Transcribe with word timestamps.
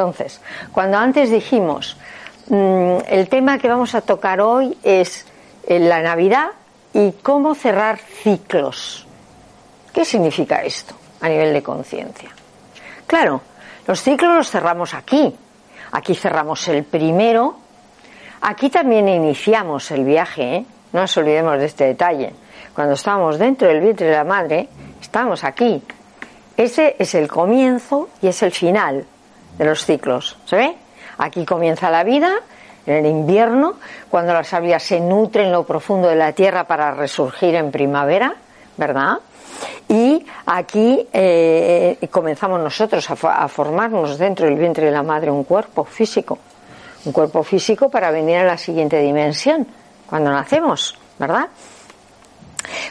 Entonces, 0.00 0.40
cuando 0.72 0.96
antes 0.96 1.28
dijimos, 1.28 1.94
mm, 2.48 3.00
el 3.06 3.28
tema 3.28 3.58
que 3.58 3.68
vamos 3.68 3.94
a 3.94 4.00
tocar 4.00 4.40
hoy 4.40 4.78
es 4.82 5.26
eh, 5.66 5.78
la 5.78 6.00
Navidad 6.00 6.52
y 6.94 7.12
cómo 7.22 7.54
cerrar 7.54 7.98
ciclos. 7.98 9.06
¿Qué 9.92 10.06
significa 10.06 10.62
esto 10.62 10.94
a 11.20 11.28
nivel 11.28 11.52
de 11.52 11.62
conciencia? 11.62 12.30
Claro, 13.06 13.42
los 13.86 14.00
ciclos 14.00 14.34
los 14.34 14.50
cerramos 14.50 14.94
aquí. 14.94 15.36
Aquí 15.92 16.14
cerramos 16.14 16.66
el 16.68 16.84
primero. 16.84 17.58
Aquí 18.40 18.70
también 18.70 19.06
iniciamos 19.06 19.90
el 19.90 20.04
viaje, 20.04 20.56
¿eh? 20.56 20.66
no 20.94 21.02
nos 21.02 21.14
olvidemos 21.18 21.58
de 21.58 21.66
este 21.66 21.84
detalle. 21.84 22.32
Cuando 22.74 22.94
estamos 22.94 23.38
dentro 23.38 23.68
del 23.68 23.82
vientre 23.82 24.06
de 24.06 24.16
la 24.16 24.24
madre, 24.24 24.66
estamos 24.98 25.44
aquí. 25.44 25.82
Ese 26.56 26.96
es 26.98 27.14
el 27.14 27.28
comienzo 27.28 28.08
y 28.22 28.28
es 28.28 28.42
el 28.42 28.52
final 28.52 29.04
de 29.58 29.64
los 29.64 29.84
ciclos. 29.84 30.36
¿Se 30.46 30.56
ve? 30.56 30.76
Aquí 31.18 31.44
comienza 31.44 31.90
la 31.90 32.04
vida, 32.04 32.30
en 32.86 32.94
el 32.94 33.06
invierno, 33.06 33.74
cuando 34.08 34.32
las 34.32 34.52
aves 34.54 34.82
se 34.82 35.00
nutren 35.00 35.46
en 35.46 35.52
lo 35.52 35.64
profundo 35.64 36.08
de 36.08 36.16
la 36.16 36.32
tierra 36.32 36.64
para 36.64 36.92
resurgir 36.92 37.54
en 37.54 37.70
primavera, 37.70 38.34
¿verdad? 38.76 39.18
Y 39.88 40.24
aquí 40.46 41.06
eh, 41.12 41.98
comenzamos 42.10 42.60
nosotros 42.60 43.08
a, 43.10 43.48
formarnos 43.48 44.18
dentro 44.18 44.46
del 44.46 44.56
vientre 44.56 44.86
de 44.86 44.92
la 44.92 45.02
madre 45.02 45.30
un 45.30 45.44
cuerpo 45.44 45.84
físico, 45.84 46.38
un 47.04 47.12
cuerpo 47.12 47.42
físico 47.42 47.90
para 47.90 48.10
venir 48.10 48.38
a 48.38 48.44
la 48.44 48.56
siguiente 48.56 48.98
dimensión, 49.00 49.66
cuando 50.08 50.30
nacemos, 50.30 50.98
¿verdad? 51.18 51.48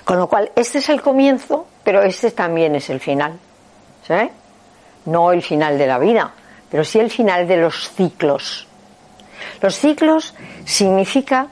Con 0.04 0.18
lo 0.18 0.28
cual, 0.28 0.52
este 0.56 0.80
es 0.80 0.90
el 0.90 1.02
comienzo, 1.02 1.66
pero 1.84 2.02
este 2.02 2.32
también 2.32 2.76
es 2.76 2.90
el 2.90 3.00
final. 3.00 3.40
¿sí? 4.06 4.30
No 5.06 5.32
el 5.32 5.42
final 5.42 5.78
de 5.78 5.88
la 5.88 5.98
vida, 6.00 6.32
pero 6.70 6.84
sí 6.84 7.00
el 7.00 7.10
final 7.10 7.48
de 7.48 7.58
los 7.58 7.90
ciclos. 7.90 8.68
Los 9.62 9.76
ciclos 9.76 10.34
significa 10.66 11.48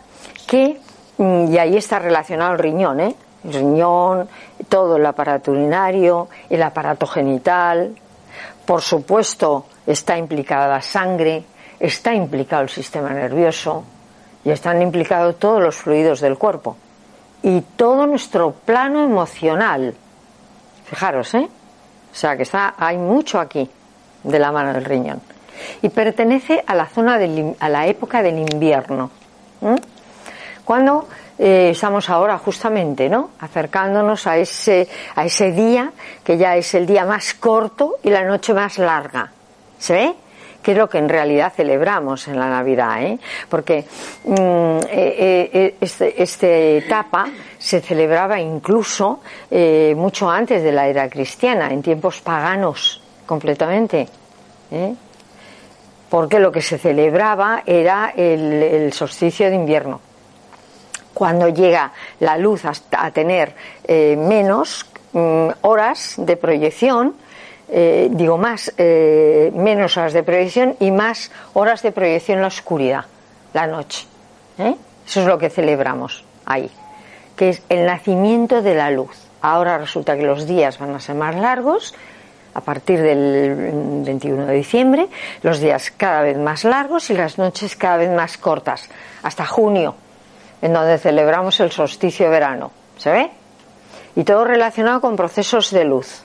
que, 0.46 0.80
mm, 1.18 1.54
y 1.54 1.58
ahí 1.58 1.78
está 1.78 2.00
relacionado 2.00 2.54
el 2.54 2.60
riñón, 2.60 3.00
¿eh? 3.00 3.16
el 3.44 3.54
riñón, 3.54 4.30
todo 4.70 4.98
el 4.98 5.06
aparato 5.06 5.52
urinario, 5.52 6.28
el 6.50 6.62
aparato 6.64 7.06
genital, 7.08 7.96
por 8.66 8.82
supuesto 8.82 9.66
está 9.86 10.18
implicada 10.18 10.68
la 10.68 10.82
sangre, 10.82 11.44
está 11.80 12.14
implicado 12.14 12.64
el 12.64 12.70
sistema 12.70 13.10
nervioso 13.10 13.84
y 14.44 14.50
están 14.52 14.82
implicados 14.82 15.38
todos 15.40 15.62
los 15.62 15.76
fluidos 15.76 16.20
del 16.20 16.38
cuerpo 16.38 16.76
y 17.44 17.62
todo 17.76 18.06
nuestro 18.06 18.52
plano 18.52 19.04
emocional. 19.04 19.94
Fijaros, 20.86 21.34
¿eh? 21.36 21.48
O 22.12 22.16
sea 22.16 22.36
que 22.36 22.44
está, 22.44 22.76
hay 22.78 22.98
mucho 22.98 23.40
aquí 23.40 23.70
de 24.24 24.40
la 24.40 24.52
mano 24.52 24.74
del 24.74 24.86
riñón. 24.86 25.22
Y 25.82 25.90
pertenece 25.90 26.64
a 26.66 26.76
la 26.76 26.86
zona 26.86 27.18
del, 27.18 27.56
a 27.60 27.70
la 27.70 27.88
época 27.88 28.22
del 28.22 28.38
invierno. 28.38 29.10
Cuando 30.64 31.08
eh, 31.40 31.70
estamos 31.72 32.10
ahora 32.10 32.38
justamente, 32.38 33.10
¿no? 33.10 33.32
Acercándonos 33.40 34.26
a 34.28 34.38
ese, 34.38 34.88
a 35.16 35.26
ese 35.26 35.52
día 35.52 35.92
que 36.24 36.38
ya 36.38 36.56
es 36.56 36.74
el 36.74 36.86
día 36.86 37.06
más 37.06 37.36
corto 37.36 37.98
y 38.04 38.10
la 38.10 38.24
noche 38.24 38.54
más 38.54 38.78
larga. 38.78 39.32
¿Se 39.78 39.94
ve? 39.94 40.16
que 40.62 40.74
es 40.74 40.78
lo 40.78 40.90
que 40.90 40.98
en 40.98 41.08
realidad 41.08 41.54
celebramos 41.56 42.28
en 42.28 42.38
la 42.38 42.50
Navidad, 42.50 43.02
¿eh? 43.02 43.18
porque 43.48 43.86
mm, 44.26 44.80
eh, 44.90 45.76
este, 45.80 46.22
esta 46.22 46.48
etapa 46.48 47.30
se 47.58 47.80
celebraba 47.80 48.38
incluso 48.42 49.22
mucho 49.96 50.30
antes 50.30 50.62
de 50.64 50.74
la 50.74 50.90
era 50.90 51.08
cristiana, 51.08 51.70
en 51.72 51.82
tiempos 51.82 52.20
paganos 52.20 53.02
completamente. 53.28 54.08
Porque 56.10 56.40
lo 56.40 56.52
que 56.52 56.64
se 56.64 56.80
celebraba 56.80 57.62
era 57.66 58.14
el 58.16 58.92
solsticio 58.92 59.50
de 59.50 59.56
invierno 59.56 60.02
cuando 61.18 61.50
llega 61.50 61.92
la 62.20 62.38
luz 62.38 62.62
a, 62.64 63.10
tener 63.10 63.56
eh, 63.86 64.16
menos 64.16 64.86
mm, 65.14 65.48
horas 65.62 66.14
de 66.16 66.38
proyección, 66.38 67.16
eh, 67.70 68.08
digo 68.12 68.38
más, 68.38 68.72
eh, 68.78 69.52
menos 69.56 69.98
horas 69.98 70.14
de 70.14 70.22
proyección 70.22 70.76
y 70.80 70.92
más 70.92 71.32
horas 71.56 71.82
de 71.82 71.92
proyección 71.92 72.38
en 72.38 72.42
la 72.44 72.50
oscuridad, 72.50 73.06
la 73.52 73.66
noche. 73.66 74.06
Eso 75.08 75.22
es 75.22 75.26
lo 75.26 75.40
que 75.40 75.50
celebramos 75.50 76.24
ahí, 76.46 76.70
que 77.36 77.50
es 77.50 77.64
el 77.70 77.88
nacimiento 77.88 78.62
de 78.62 78.76
la 78.76 78.92
luz. 78.92 79.18
Ahora 79.42 79.80
resulta 79.80 80.18
que 80.18 80.24
los 80.24 80.46
días 80.46 80.78
van 80.78 80.94
a 80.94 81.00
ser 81.00 81.16
más 81.16 81.36
largos, 81.36 81.96
a 82.58 82.62
partir 82.62 83.00
del 83.00 84.04
21 84.04 84.48
de 84.48 84.54
diciembre, 84.56 85.08
los 85.44 85.60
días 85.60 85.94
cada 85.96 86.24
vez 86.24 86.38
más 86.40 86.64
largos 86.64 87.12
y 87.12 87.14
las 87.14 87.38
noches 87.38 87.76
cada 87.76 87.98
vez 87.98 88.10
más 88.10 88.40
cortas, 88.40 88.90
hasta 89.22 89.46
junio 89.46 89.94
en 90.60 90.74
donde 90.74 90.98
celebramos 90.98 91.60
el 91.60 91.72
solsticio 91.72 92.26
de 92.26 92.32
verano. 92.32 92.72
¿Se 92.98 93.12
ve? 93.12 93.30
Y 94.16 94.24
todo 94.24 94.44
relacionado 94.44 95.02
con 95.02 95.16
procesos 95.16 95.70
de 95.70 95.86
luz. 95.86 96.24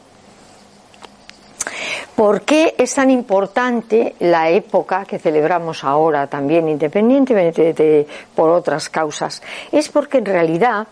¿Por 2.17 2.41
qué 2.41 2.75
es 2.79 2.95
tan 2.95 3.11
importante 3.11 4.15
la 4.21 4.49
época 4.49 5.05
que 5.05 5.19
celebramos 5.19 5.85
ahora 5.85 6.29
también, 6.29 6.67
independientemente 6.67 7.75
de, 7.75 8.07
por 8.35 8.49
otras 8.49 8.89
causas? 8.89 9.43
Es 9.71 9.91
porque 9.91 10.19
en 10.19 10.25
realidad, 10.25 10.87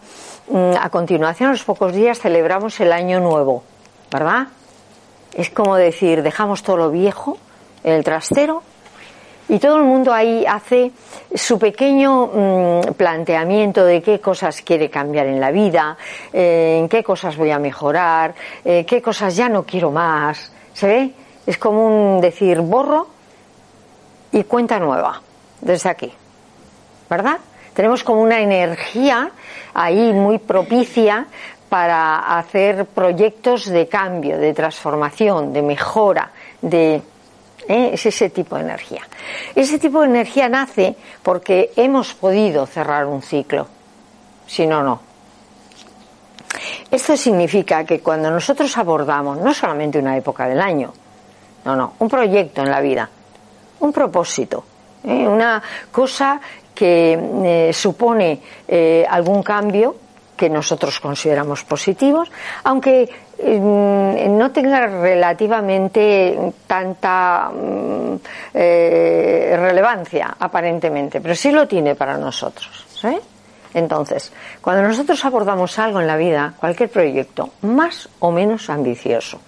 mm, 0.49 0.73
a 0.79 0.91
continuación, 0.91 1.49
a 1.49 1.53
los 1.53 1.65
pocos 1.65 1.95
días, 1.95 2.19
celebramos 2.19 2.79
el 2.81 2.93
Año 2.93 3.21
Nuevo, 3.21 3.63
¿verdad? 4.11 4.49
Es 5.35 5.51
como 5.51 5.77
decir, 5.77 6.23
dejamos 6.23 6.63
todo 6.63 6.77
lo 6.77 6.91
viejo 6.91 7.39
en 7.85 7.95
el 7.95 8.05
trastero 8.05 8.63
y 9.49 9.59
todo 9.59 9.79
el 9.79 9.83
mundo 9.83 10.13
ahí 10.13 10.45
hace 10.47 10.93
su 11.35 11.59
pequeño 11.59 12.27
mm, 12.27 12.93
planteamiento 12.95 13.85
de 13.85 14.01
qué 14.01 14.21
cosas 14.21 14.63
quiere 14.63 14.89
cambiar 14.89 15.27
en 15.27 15.41
la 15.41 15.51
vida, 15.51 15.97
eh, 16.33 16.79
en 16.79 16.89
qué 16.89 17.03
cosas 17.03 17.37
voy 17.37 17.51
a 17.51 17.59
mejorar, 17.59 18.33
eh, 18.65 18.85
qué 18.87 19.03
cosas 19.03 19.35
ya 19.35 19.49
no 19.49 19.65
quiero 19.65 19.91
más. 19.91 20.53
¿Se 20.73 20.87
ve? 20.87 21.11
Es 21.47 21.59
como 21.59 21.85
un 21.85 22.21
decir 22.21 22.61
borro 22.61 23.09
y 24.31 24.45
cuenta 24.45 24.79
nueva 24.79 25.21
desde 25.61 25.91
aquí. 25.91 26.13
¿Verdad? 27.09 27.39
Tenemos 27.75 28.05
como 28.05 28.23
una 28.23 28.41
energía 28.41 29.33
ahí 29.75 30.13
muy 30.13 30.39
propicia 30.39 31.27
para 31.71 32.37
hacer 32.37 32.85
proyectos 32.85 33.67
de 33.67 33.87
cambio, 33.87 34.37
de 34.37 34.53
transformación, 34.53 35.53
de 35.53 35.63
mejora, 35.63 36.33
de 36.61 37.01
¿eh? 37.69 37.91
es 37.93 38.05
ese 38.05 38.29
tipo 38.29 38.57
de 38.57 38.63
energía. 38.63 39.03
Ese 39.55 39.79
tipo 39.79 40.01
de 40.01 40.09
energía 40.09 40.49
nace 40.49 40.97
porque 41.23 41.71
hemos 41.77 42.13
podido 42.15 42.67
cerrar 42.67 43.07
un 43.07 43.23
ciclo, 43.23 43.69
si 44.49 44.67
no, 44.67 44.83
no. 44.83 45.01
Esto 46.91 47.17
significa 47.17 47.85
que 47.85 48.01
cuando 48.01 48.33
nosotros 48.33 48.77
abordamos 48.77 49.39
no 49.39 49.55
solamente 49.55 50.01
una 50.01 50.17
época 50.17 50.49
del 50.49 50.61
año, 50.61 50.93
no, 51.65 51.77
no, 51.77 51.95
un 52.01 52.09
proyecto 52.09 52.63
en 52.63 52.71
la 52.71 52.81
vida, 52.81 53.09
un 53.79 53.93
propósito, 53.93 54.65
¿eh? 55.05 55.29
una 55.29 55.63
cosa 55.93 56.41
que 56.75 57.13
eh, 57.45 57.73
supone 57.73 58.41
algún 59.09 59.43
cambio 59.45 60.10
que 60.41 60.49
nosotros 60.49 60.99
consideramos 61.01 61.65
positivos, 61.65 62.33
aunque 62.65 63.05
mm, 63.37 64.39
no 64.39 64.51
tenga 64.51 64.87
relativamente 64.87 66.55
tanta 66.67 67.51
mm, 67.53 68.15
eh, 68.55 69.55
relevancia 69.61 70.35
aparentemente, 70.41 71.21
pero 71.21 71.35
sí 71.35 71.53
lo 71.53 71.69
tiene 71.69 71.95
para 71.95 72.17
nosotros. 72.17 72.87
Entonces, 73.75 74.33
cuando 74.63 74.83
nosotros 74.83 75.23
abordamos 75.27 75.79
algo 75.79 76.01
en 76.01 76.07
la 76.07 76.17
vida, 76.17 76.55
cualquier 76.59 76.89
proyecto, 76.89 77.51
más 77.61 78.09
o 78.21 78.33
menos 78.33 78.71
ambicioso, 78.71 79.43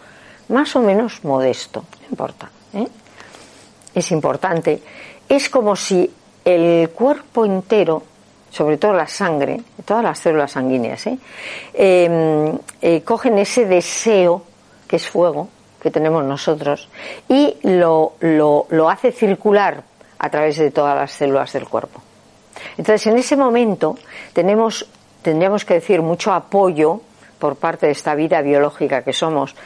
más 0.49 0.77
o 0.77 0.83
menos 0.83 1.25
modesto, 1.25 1.87
no 2.03 2.07
importa, 2.11 2.51
¿eh? 2.75 2.87
es 3.95 4.13
importante, 4.13 4.83
es 5.27 5.49
como 5.49 5.75
si 5.75 6.09
el 6.45 6.91
cuerpo 6.91 7.47
entero 7.47 8.12
sobre 8.53 8.77
todo 8.77 8.93
la 8.93 9.09
sangre, 9.09 9.63
todas 9.87 10.05
las 10.05 10.19
células 10.19 10.53
sanguíneas, 10.53 11.07
¿eh? 11.07 11.19
Em, 11.73 12.59
eh, 12.83 13.01
cogen 13.03 13.39
ese 13.39 13.65
deseo, 13.65 14.45
que 14.87 14.97
es 14.97 15.09
fuego, 15.09 15.49
que 15.81 15.91
tenemos 15.91 16.23
nosotros, 16.23 16.89
y 17.29 17.57
lo, 17.63 18.13
lo, 18.21 18.91
hace 18.91 19.11
circular 19.11 19.83
a 20.19 20.29
través 20.29 20.59
de 20.59 20.71
todas 20.71 20.95
las 20.95 21.13
células 21.13 21.51
del 21.55 21.67
cuerpo. 21.67 22.03
Entonces, 22.77 23.07
en 23.07 23.17
ese 23.17 23.37
momento 23.37 23.97
tenemos, 24.35 24.87
tendríamos 25.23 25.65
que 25.65 25.75
decir, 25.75 26.03
mucho 26.03 26.31
apoyo 26.31 27.01
por 27.39 27.57
parte 27.57 27.87
de 27.87 27.93
esta 27.93 28.15
vida 28.15 28.43
biológica 28.43 29.03
que 29.03 29.15
somos 29.15 29.57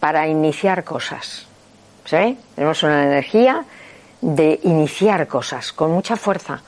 para 0.00 0.26
iniciar 0.26 0.82
cosas. 0.82 1.46
¿Sí? 2.04 2.36
Tenemos 2.56 2.82
una 2.82 3.04
energía 3.04 3.64
de 4.20 4.58
iniciar 4.64 5.28
cosas 5.28 5.72
con 5.72 5.92
mucha 5.92 6.16
fuerza 6.16 6.60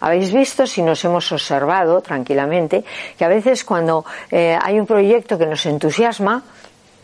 habéis 0.00 0.32
visto, 0.32 0.66
si 0.66 0.82
nos 0.82 1.04
hemos 1.04 1.30
observado 1.32 2.00
tranquilamente, 2.00 2.84
que 3.16 3.24
a 3.24 3.28
veces 3.28 3.64
cuando 3.64 4.04
eh, 4.30 4.58
hay 4.60 4.78
un 4.78 4.86
proyecto 4.86 5.38
que 5.38 5.46
nos 5.46 5.64
entusiasma, 5.66 6.42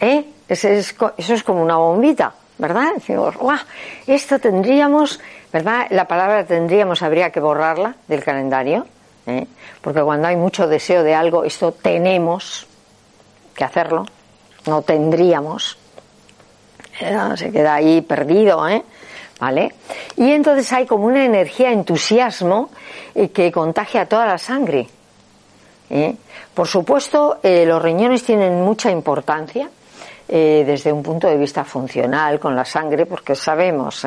¿eh? 0.01 0.25
eso, 0.49 0.69
es, 0.69 1.43
como 1.43 1.63
una 1.63 1.77
bombita, 1.77 2.33
¿verdad? 2.59 2.95
Decimos, 2.95 3.37
¡guau! 3.37 3.59
Esto 4.07 4.39
tendríamos, 4.39 5.21
¿verdad? 5.53 5.87
La 5.91 6.07
palabra 6.07 6.45
tendríamos 6.45 7.03
habría 7.03 7.31
que 7.31 7.41
borrarla 7.41 7.97
del 8.09 8.23
calendario, 8.23 8.87
¿eh? 9.27 9.47
porque 9.81 10.03
cuando 10.03 10.29
hay 10.29 10.37
mucho 10.37 10.67
deseo 10.67 11.03
de 11.03 11.15
algo, 11.15 11.45
esto 11.45 11.73
tenemos 11.73 12.67
que 13.55 13.65
hacerlo, 13.65 14.07
no 14.67 14.83
tendríamos. 14.83 15.79
Se 17.37 17.53
queda 17.53 17.75
ahí 17.75 18.01
perdido, 18.01 18.67
¿eh? 18.69 18.83
¿Vale? 19.39 19.75
Y 20.17 20.31
entonces 20.31 20.73
hay 20.73 20.87
como 20.87 21.07
una 21.07 21.25
energía, 21.25 21.71
entusiasmo 21.71 22.71
eh, 23.15 23.29
que 23.29 23.53
contagia 23.53 24.07
toda 24.07 24.27
la 24.27 24.39
sangre. 24.39 24.87
¿eh? 25.91 26.17
Por 26.55 26.67
supuesto, 26.67 27.39
eh, 27.43 27.67
los 27.67 27.83
riñones 27.83 28.25
tienen 28.25 28.63
mucha 28.63 28.91
importancia 28.91 29.69
desde 30.29 30.93
un 30.93 31.05
punto 31.05 31.29
de 31.29 31.37
vista 31.37 31.65
funcional 31.65 32.41
con 32.41 32.57
la 32.57 32.65
sangre, 32.65 33.07
porque 33.07 33.37
sabemos 33.37 34.05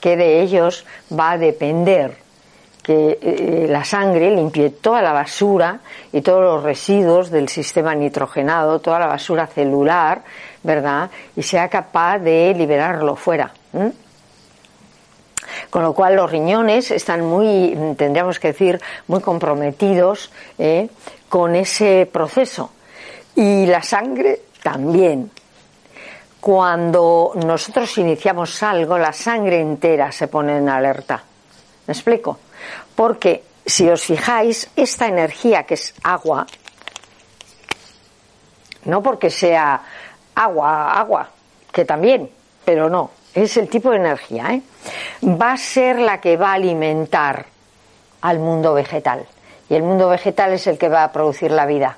que 0.00 0.16
de 0.16 0.42
ellos 0.42 0.86
va 1.12 1.32
a 1.32 1.38
depender 1.38 2.16
que 2.84 3.66
la 3.68 3.82
sangre 3.82 4.30
limpie 4.30 4.70
toda 4.70 5.02
la 5.02 5.12
basura 5.12 5.80
y 6.12 6.20
todos 6.20 6.42
los 6.42 6.62
residuos 6.62 7.32
del 7.32 7.48
sistema 7.48 7.96
nitrogenado, 7.96 8.78
toda 8.78 9.00
la 9.00 9.08
basura 9.08 9.48
celular, 9.48 10.22
¿verdad? 10.62 11.10
Y 11.34 11.42
sea 11.42 11.68
capaz 11.68 12.20
de 12.20 12.54
liberarlo 12.56 13.16
fuera. 13.16 13.52
Con 15.70 15.82
lo 15.82 15.92
cual 15.92 16.16
los 16.16 16.30
riñones 16.30 16.90
están 16.90 17.24
muy, 17.24 17.94
tendríamos 17.96 18.38
que 18.38 18.48
decir, 18.48 18.80
muy 19.06 19.20
comprometidos 19.20 20.30
¿eh? 20.58 20.88
con 21.28 21.54
ese 21.54 22.08
proceso. 22.10 22.72
Y 23.34 23.66
la 23.66 23.82
sangre 23.82 24.42
también. 24.62 25.30
Cuando 26.40 27.32
nosotros 27.44 27.98
iniciamos 27.98 28.62
algo, 28.62 28.96
la 28.96 29.12
sangre 29.12 29.60
entera 29.60 30.10
se 30.10 30.28
pone 30.28 30.56
en 30.56 30.68
alerta. 30.68 31.22
¿Me 31.86 31.92
explico? 31.92 32.38
Porque 32.94 33.44
si 33.64 33.88
os 33.88 34.02
fijáis, 34.02 34.70
esta 34.74 35.06
energía 35.06 35.64
que 35.64 35.74
es 35.74 35.94
agua, 36.02 36.46
no 38.84 39.02
porque 39.02 39.30
sea 39.30 39.82
agua, 40.34 40.92
agua, 40.98 41.28
que 41.72 41.84
también, 41.84 42.30
pero 42.64 42.88
no, 42.88 43.10
es 43.34 43.56
el 43.56 43.68
tipo 43.68 43.90
de 43.90 43.96
energía, 43.96 44.54
¿eh? 44.54 44.62
va 45.24 45.52
a 45.52 45.56
ser 45.56 45.98
la 45.98 46.20
que 46.20 46.36
va 46.36 46.50
a 46.50 46.54
alimentar 46.54 47.46
al 48.20 48.38
mundo 48.38 48.74
vegetal. 48.74 49.26
Y 49.68 49.74
el 49.74 49.82
mundo 49.82 50.08
vegetal 50.08 50.52
es 50.52 50.66
el 50.66 50.78
que 50.78 50.88
va 50.88 51.04
a 51.04 51.12
producir 51.12 51.50
la 51.52 51.66
vida. 51.66 51.96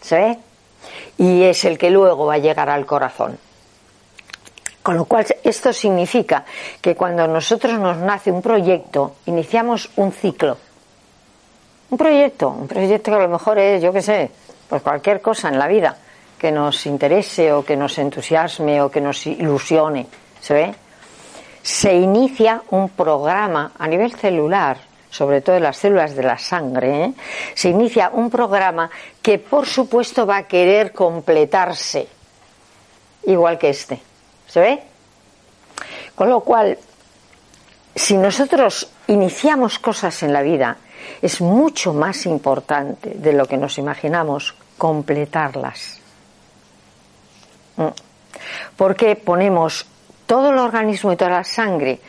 ¿Se 0.00 0.16
ve? 0.16 0.38
Y 1.18 1.42
es 1.42 1.64
el 1.64 1.76
que 1.76 1.90
luego 1.90 2.26
va 2.26 2.34
a 2.34 2.38
llegar 2.38 2.70
al 2.70 2.86
corazón. 2.86 3.38
Con 4.82 4.96
lo 4.96 5.06
cual, 5.06 5.26
esto 5.42 5.72
significa 5.72 6.44
que 6.80 6.94
cuando 6.94 7.26
nosotros 7.26 7.78
nos 7.78 7.96
nace 7.96 8.30
un 8.30 8.42
proyecto, 8.42 9.16
iniciamos 9.26 9.90
un 9.96 10.12
ciclo. 10.12 10.58
Un 11.90 11.98
proyecto, 11.98 12.50
un 12.50 12.68
proyecto 12.68 13.10
que 13.10 13.16
a 13.16 13.22
lo 13.22 13.28
mejor 13.28 13.58
es, 13.58 13.82
yo 13.82 13.92
qué 13.92 14.02
sé, 14.02 14.30
pues 14.68 14.82
cualquier 14.82 15.20
cosa 15.20 15.48
en 15.48 15.58
la 15.58 15.66
vida 15.66 15.96
que 16.38 16.52
nos 16.52 16.84
interese 16.86 17.52
o 17.52 17.64
que 17.64 17.76
nos 17.76 17.96
entusiasme 17.98 18.82
o 18.82 18.90
que 18.90 19.00
nos 19.00 19.26
ilusione. 19.26 20.06
¿Se 20.44 20.52
ve? 20.52 20.74
Se 21.62 21.94
inicia 21.94 22.60
un 22.68 22.90
programa 22.90 23.72
a 23.78 23.88
nivel 23.88 24.12
celular, 24.12 24.76
sobre 25.08 25.40
todo 25.40 25.56
en 25.56 25.62
las 25.62 25.78
células 25.78 26.14
de 26.14 26.22
la 26.22 26.36
sangre, 26.36 27.04
¿eh? 27.04 27.14
se 27.54 27.70
inicia 27.70 28.10
un 28.12 28.28
programa 28.28 28.90
que 29.22 29.38
por 29.38 29.64
supuesto 29.64 30.26
va 30.26 30.36
a 30.36 30.42
querer 30.42 30.92
completarse, 30.92 32.06
igual 33.22 33.56
que 33.56 33.70
este. 33.70 34.02
¿Se 34.46 34.60
ve? 34.60 34.82
Con 36.14 36.28
lo 36.28 36.40
cual, 36.40 36.76
si 37.94 38.18
nosotros 38.18 38.90
iniciamos 39.06 39.78
cosas 39.78 40.22
en 40.24 40.34
la 40.34 40.42
vida, 40.42 40.76
es 41.22 41.40
mucho 41.40 41.94
más 41.94 42.26
importante 42.26 43.14
de 43.14 43.32
lo 43.32 43.46
que 43.46 43.56
nos 43.56 43.78
imaginamos 43.78 44.54
completarlas. 44.76 46.00
Mm. 47.78 47.86
Porque 48.76 49.16
ponemos 49.16 49.86
todo 50.26 50.50
el 50.50 50.58
organismo 50.58 51.12
y 51.12 51.16
toda 51.16 51.30
la 51.30 51.44
sangre 51.44 52.00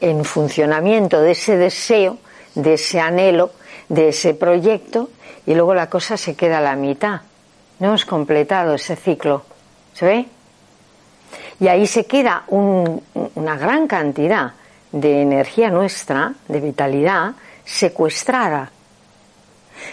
en 0.00 0.24
funcionamiento 0.24 1.20
de 1.20 1.32
ese 1.32 1.56
deseo, 1.56 2.18
de 2.54 2.74
ese 2.74 3.00
anhelo, 3.00 3.52
de 3.88 4.08
ese 4.08 4.34
proyecto, 4.34 5.10
y 5.46 5.54
luego 5.54 5.74
la 5.74 5.88
cosa 5.88 6.16
se 6.16 6.34
queda 6.34 6.58
a 6.58 6.62
la 6.62 6.76
mitad. 6.76 7.20
No 7.78 7.88
hemos 7.88 8.04
completado 8.04 8.74
ese 8.74 8.96
ciclo. 8.96 9.44
¿Se 9.94 10.04
ve? 10.04 10.26
Y 11.60 11.68
ahí 11.68 11.86
se 11.86 12.06
queda 12.06 12.44
una 12.48 13.56
gran 13.56 13.86
cantidad 13.86 14.52
de 14.90 15.22
energía 15.22 15.70
nuestra, 15.70 16.32
de 16.48 16.60
vitalidad, 16.60 17.32
secuestrada. 17.64 18.70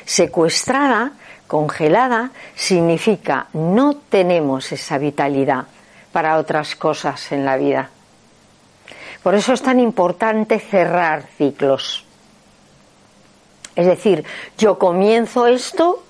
Secuestrada, 0.06 1.12
congelada, 1.48 2.32
significa 2.56 3.48
no 3.54 3.98
tenemos 4.10 4.72
esa 4.72 4.98
vitalidad 4.98 5.66
para 6.12 6.38
otras 6.38 6.76
cosas 6.76 7.32
en 7.32 7.46
la 7.46 7.58
vida. 7.58 7.90
Por 9.24 9.36
eso 9.36 9.54
es 9.54 9.62
tan 9.62 9.80
importante 9.80 10.60
cerrar 10.60 11.24
ciclos. 11.38 12.06
Es 13.76 13.86
decir, 13.86 14.26
yo 14.58 14.80
comienzo 14.80 15.48
esto, 15.48 16.04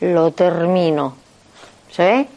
lo 0.00 0.32
termino. 0.32 1.16
¿Sí? 1.90 2.28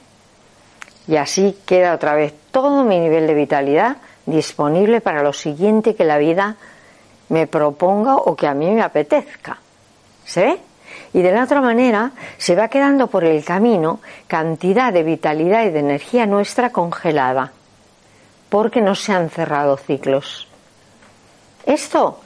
Y 1.08 1.16
así 1.16 1.58
queda 1.66 1.96
otra 1.96 2.14
vez 2.14 2.34
todo 2.52 2.84
mi 2.84 3.00
nivel 3.00 3.28
de 3.28 3.34
vitalidad 3.34 3.98
disponible 4.26 5.02
para 5.02 5.24
lo 5.24 5.34
siguiente 5.34 5.96
que 5.96 6.06
la 6.06 6.18
vida 6.18 6.56
me 7.30 7.48
proponga 7.48 8.16
o 8.16 8.36
que 8.36 8.48
a 8.48 8.54
mí 8.54 8.70
me 8.70 8.82
apetezca. 8.82 9.58
¿Sí? 10.26 10.60
Y 11.14 11.22
de 11.22 11.32
la 11.32 11.44
otra 11.44 11.62
manera 11.62 12.12
se 12.38 12.56
va 12.56 12.68
quedando 12.68 13.08
por 13.08 13.24
el 13.24 13.44
camino 13.44 14.00
cantidad 14.28 14.94
de 14.94 15.04
vitalidad 15.04 15.66
y 15.66 15.70
de 15.70 15.80
energía 15.80 16.26
nuestra 16.26 16.72
congelada, 16.72 17.52
porque 18.50 18.82
no 18.82 18.96
se 18.96 19.14
han 19.14 19.30
cerrado 19.30 19.78
ciclos. 19.78 20.48
Esto 21.66 22.20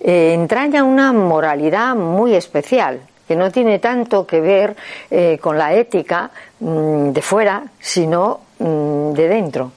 eh, 0.00 0.34
entraña 0.34 0.84
una 0.84 1.12
moralidad 1.12 1.94
muy 1.94 2.34
especial, 2.34 3.00
que 3.28 3.36
no 3.36 3.50
tiene 3.52 3.78
tanto 3.78 4.26
que 4.26 4.40
ver 4.40 4.76
eh, 5.10 5.38
con 5.40 5.56
la 5.56 5.74
ética 5.74 6.30
mm, 6.58 7.10
de 7.10 7.22
fuera, 7.22 7.62
sino 7.78 8.40
mm, 8.58 9.12
de 9.12 9.28
dentro, 9.28 9.72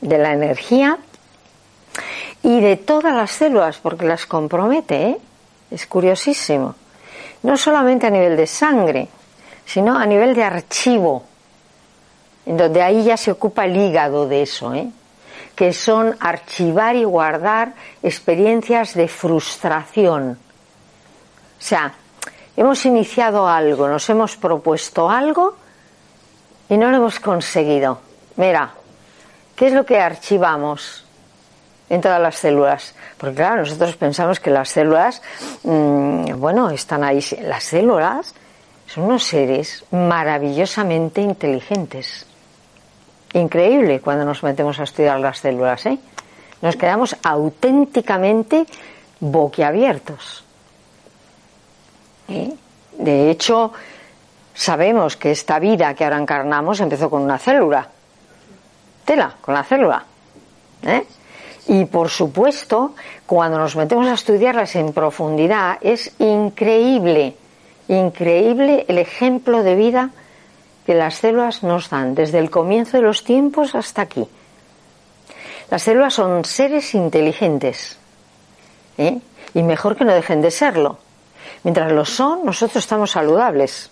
de 0.00 0.18
la 0.18 0.32
energía 0.32 0.98
y 2.44 2.60
de 2.60 2.76
todas 2.76 3.14
las 3.14 3.32
células, 3.32 3.78
porque 3.78 4.06
las 4.06 4.26
compromete, 4.26 5.02
¿eh? 5.08 5.18
es 5.72 5.86
curiosísimo 5.86 6.76
no 7.42 7.56
solamente 7.56 8.06
a 8.06 8.10
nivel 8.10 8.36
de 8.36 8.46
sangre, 8.46 9.08
sino 9.64 9.98
a 9.98 10.06
nivel 10.06 10.34
de 10.34 10.44
archivo, 10.44 11.24
en 12.44 12.56
donde 12.56 12.82
ahí 12.82 13.04
ya 13.04 13.16
se 13.16 13.32
ocupa 13.32 13.64
el 13.64 13.76
hígado 13.76 14.28
de 14.28 14.42
eso, 14.42 14.72
¿eh? 14.74 14.88
que 15.54 15.72
son 15.72 16.16
archivar 16.20 16.94
y 16.96 17.04
guardar 17.04 17.74
experiencias 18.02 18.94
de 18.94 19.08
frustración. 19.08 20.32
O 20.32 21.62
sea, 21.62 21.94
hemos 22.56 22.84
iniciado 22.84 23.48
algo, 23.48 23.88
nos 23.88 24.08
hemos 24.10 24.36
propuesto 24.36 25.10
algo 25.10 25.56
y 26.68 26.76
no 26.76 26.90
lo 26.90 26.98
hemos 26.98 27.18
conseguido. 27.20 28.00
Mira, 28.36 28.74
¿qué 29.56 29.68
es 29.68 29.72
lo 29.72 29.86
que 29.86 29.98
archivamos? 29.98 31.05
En 31.88 32.00
todas 32.00 32.20
las 32.20 32.36
células. 32.36 32.94
Porque 33.18 33.36
claro, 33.36 33.62
nosotros 33.62 33.96
pensamos 33.96 34.40
que 34.40 34.50
las 34.50 34.68
células, 34.68 35.22
mm, 35.62 36.38
bueno, 36.38 36.70
están 36.70 37.04
ahí. 37.04 37.24
Las 37.42 37.64
células 37.64 38.34
son 38.86 39.04
unos 39.04 39.24
seres 39.24 39.84
maravillosamente 39.90 41.20
inteligentes. 41.20 42.26
Increíble 43.32 44.00
cuando 44.00 44.24
nos 44.24 44.42
metemos 44.42 44.78
a 44.80 44.84
estudiar 44.84 45.20
las 45.20 45.38
células, 45.38 45.84
¿eh? 45.86 45.98
Nos 46.62 46.76
quedamos 46.76 47.16
auténticamente 47.22 48.66
boquiabiertos. 49.20 50.44
¿Eh? 52.28 52.54
De 52.98 53.30
hecho, 53.30 53.72
sabemos 54.54 55.16
que 55.16 55.30
esta 55.30 55.58
vida 55.58 55.94
que 55.94 56.04
ahora 56.04 56.18
encarnamos 56.18 56.80
empezó 56.80 57.10
con 57.10 57.22
una 57.22 57.38
célula. 57.38 57.86
Tela, 59.04 59.34
con 59.40 59.54
la 59.54 59.64
célula. 59.64 60.04
¿Eh? 60.82 61.06
Y 61.68 61.84
por 61.86 62.08
supuesto, 62.10 62.94
cuando 63.26 63.58
nos 63.58 63.74
metemos 63.74 64.06
a 64.06 64.14
estudiarlas 64.14 64.76
en 64.76 64.92
profundidad, 64.92 65.78
es 65.80 66.12
increíble, 66.18 67.36
increíble 67.88 68.84
el 68.88 68.98
ejemplo 68.98 69.62
de 69.62 69.74
vida 69.74 70.10
que 70.86 70.94
las 70.94 71.16
células 71.16 71.64
nos 71.64 71.90
dan, 71.90 72.14
desde 72.14 72.38
el 72.38 72.50
comienzo 72.50 72.98
de 72.98 73.02
los 73.02 73.24
tiempos 73.24 73.74
hasta 73.74 74.02
aquí. 74.02 74.28
Las 75.70 75.82
células 75.82 76.14
son 76.14 76.44
seres 76.44 76.94
inteligentes, 76.94 77.98
¿eh? 78.96 79.18
y 79.52 79.62
mejor 79.64 79.96
que 79.96 80.04
no 80.04 80.14
dejen 80.14 80.42
de 80.42 80.52
serlo. 80.52 80.98
Mientras 81.64 81.90
lo 81.90 82.04
son, 82.04 82.44
nosotros 82.44 82.76
estamos 82.76 83.10
saludables. 83.10 83.90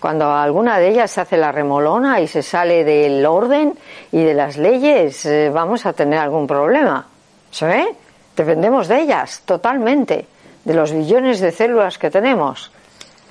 Cuando 0.00 0.30
alguna 0.30 0.78
de 0.78 0.90
ellas 0.90 1.10
se 1.10 1.20
hace 1.20 1.36
la 1.36 1.50
remolona 1.50 2.20
y 2.20 2.28
se 2.28 2.42
sale 2.42 2.84
del 2.84 3.24
orden 3.26 3.76
y 4.12 4.22
de 4.22 4.34
las 4.34 4.56
leyes, 4.56 5.26
eh, 5.26 5.50
vamos 5.52 5.86
a 5.86 5.92
tener 5.92 6.20
algún 6.20 6.46
problema. 6.46 7.04
¿Se 7.50 7.66
ve? 7.66 7.96
Dependemos 8.36 8.86
de 8.86 9.00
ellas 9.00 9.42
totalmente, 9.44 10.26
de 10.64 10.74
los 10.74 10.92
billones 10.92 11.40
de 11.40 11.50
células 11.50 11.98
que 11.98 12.10
tenemos. 12.10 12.70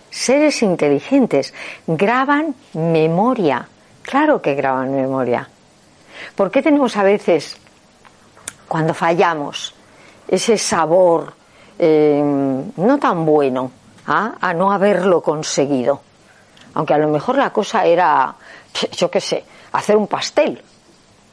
Seres 0.09 0.62
inteligentes 0.62 1.53
graban 1.86 2.53
memoria. 2.74 3.67
Claro 4.01 4.41
que 4.41 4.55
graban 4.55 4.93
memoria. 4.93 5.47
¿Por 6.36 6.51
qué 6.51 6.62
tenemos 6.62 6.97
a 6.97 7.03
veces, 7.03 7.55
cuando 8.67 8.93
fallamos, 8.93 9.74
ese 10.27 10.57
sabor 10.57 11.33
eh, 11.79 12.21
no 12.75 12.97
tan 12.97 13.25
bueno 13.25 13.71
¿ah? 14.07 14.33
a 14.41 14.53
no 14.53 14.71
haberlo 14.71 15.21
conseguido? 15.21 16.07
Aunque 16.77 16.93
a 16.93 17.00
lo 17.00 17.07
mejor 17.07 17.39
la 17.39 17.50
cosa 17.50 17.86
era, 17.86 18.36
yo 18.91 19.10
qué 19.10 19.19
sé, 19.19 19.43
hacer 19.72 19.98
un 19.98 20.05
pastel. 20.05 20.62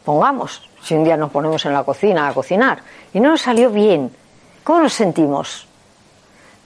Pongamos, 0.03 0.67
si 0.83 0.95
un 0.95 1.05
día 1.05 1.19
nos 1.19 1.31
ponemos 1.31 1.63
en 1.67 1.75
la 1.75 1.85
cocina 1.85 2.29
a 2.29 2.33
cocinar 2.33 2.79
y 3.13 3.21
no 3.21 3.29
nos 3.29 3.43
salió 3.43 3.69
bien, 3.69 4.11
¿cómo 4.65 4.81
nos 4.81 4.95
sentimos? 4.95 5.67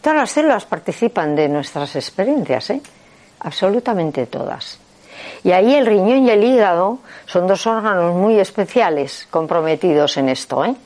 Todas 0.00 0.18
las 0.18 0.30
células 0.30 0.64
participan 0.64 1.35
de 1.35 1.49
nuestras 1.49 1.97
experiencias, 1.97 2.70
¿eh? 2.70 2.80
Absolutamente 3.40 4.26
todas. 4.26 4.78
Y 5.42 5.50
ahí 5.50 5.75
el 5.75 5.85
riñón 5.85 6.26
y 6.26 6.30
el 6.30 6.44
hígado 6.44 7.00
son 7.26 7.49
dos 7.49 7.66
órganos 7.66 8.14
muy 8.14 8.38
especiales 8.38 9.26
comprometidos 9.28 10.16
en 10.18 10.28
esto, 10.28 10.64
¿eh? 10.64 10.76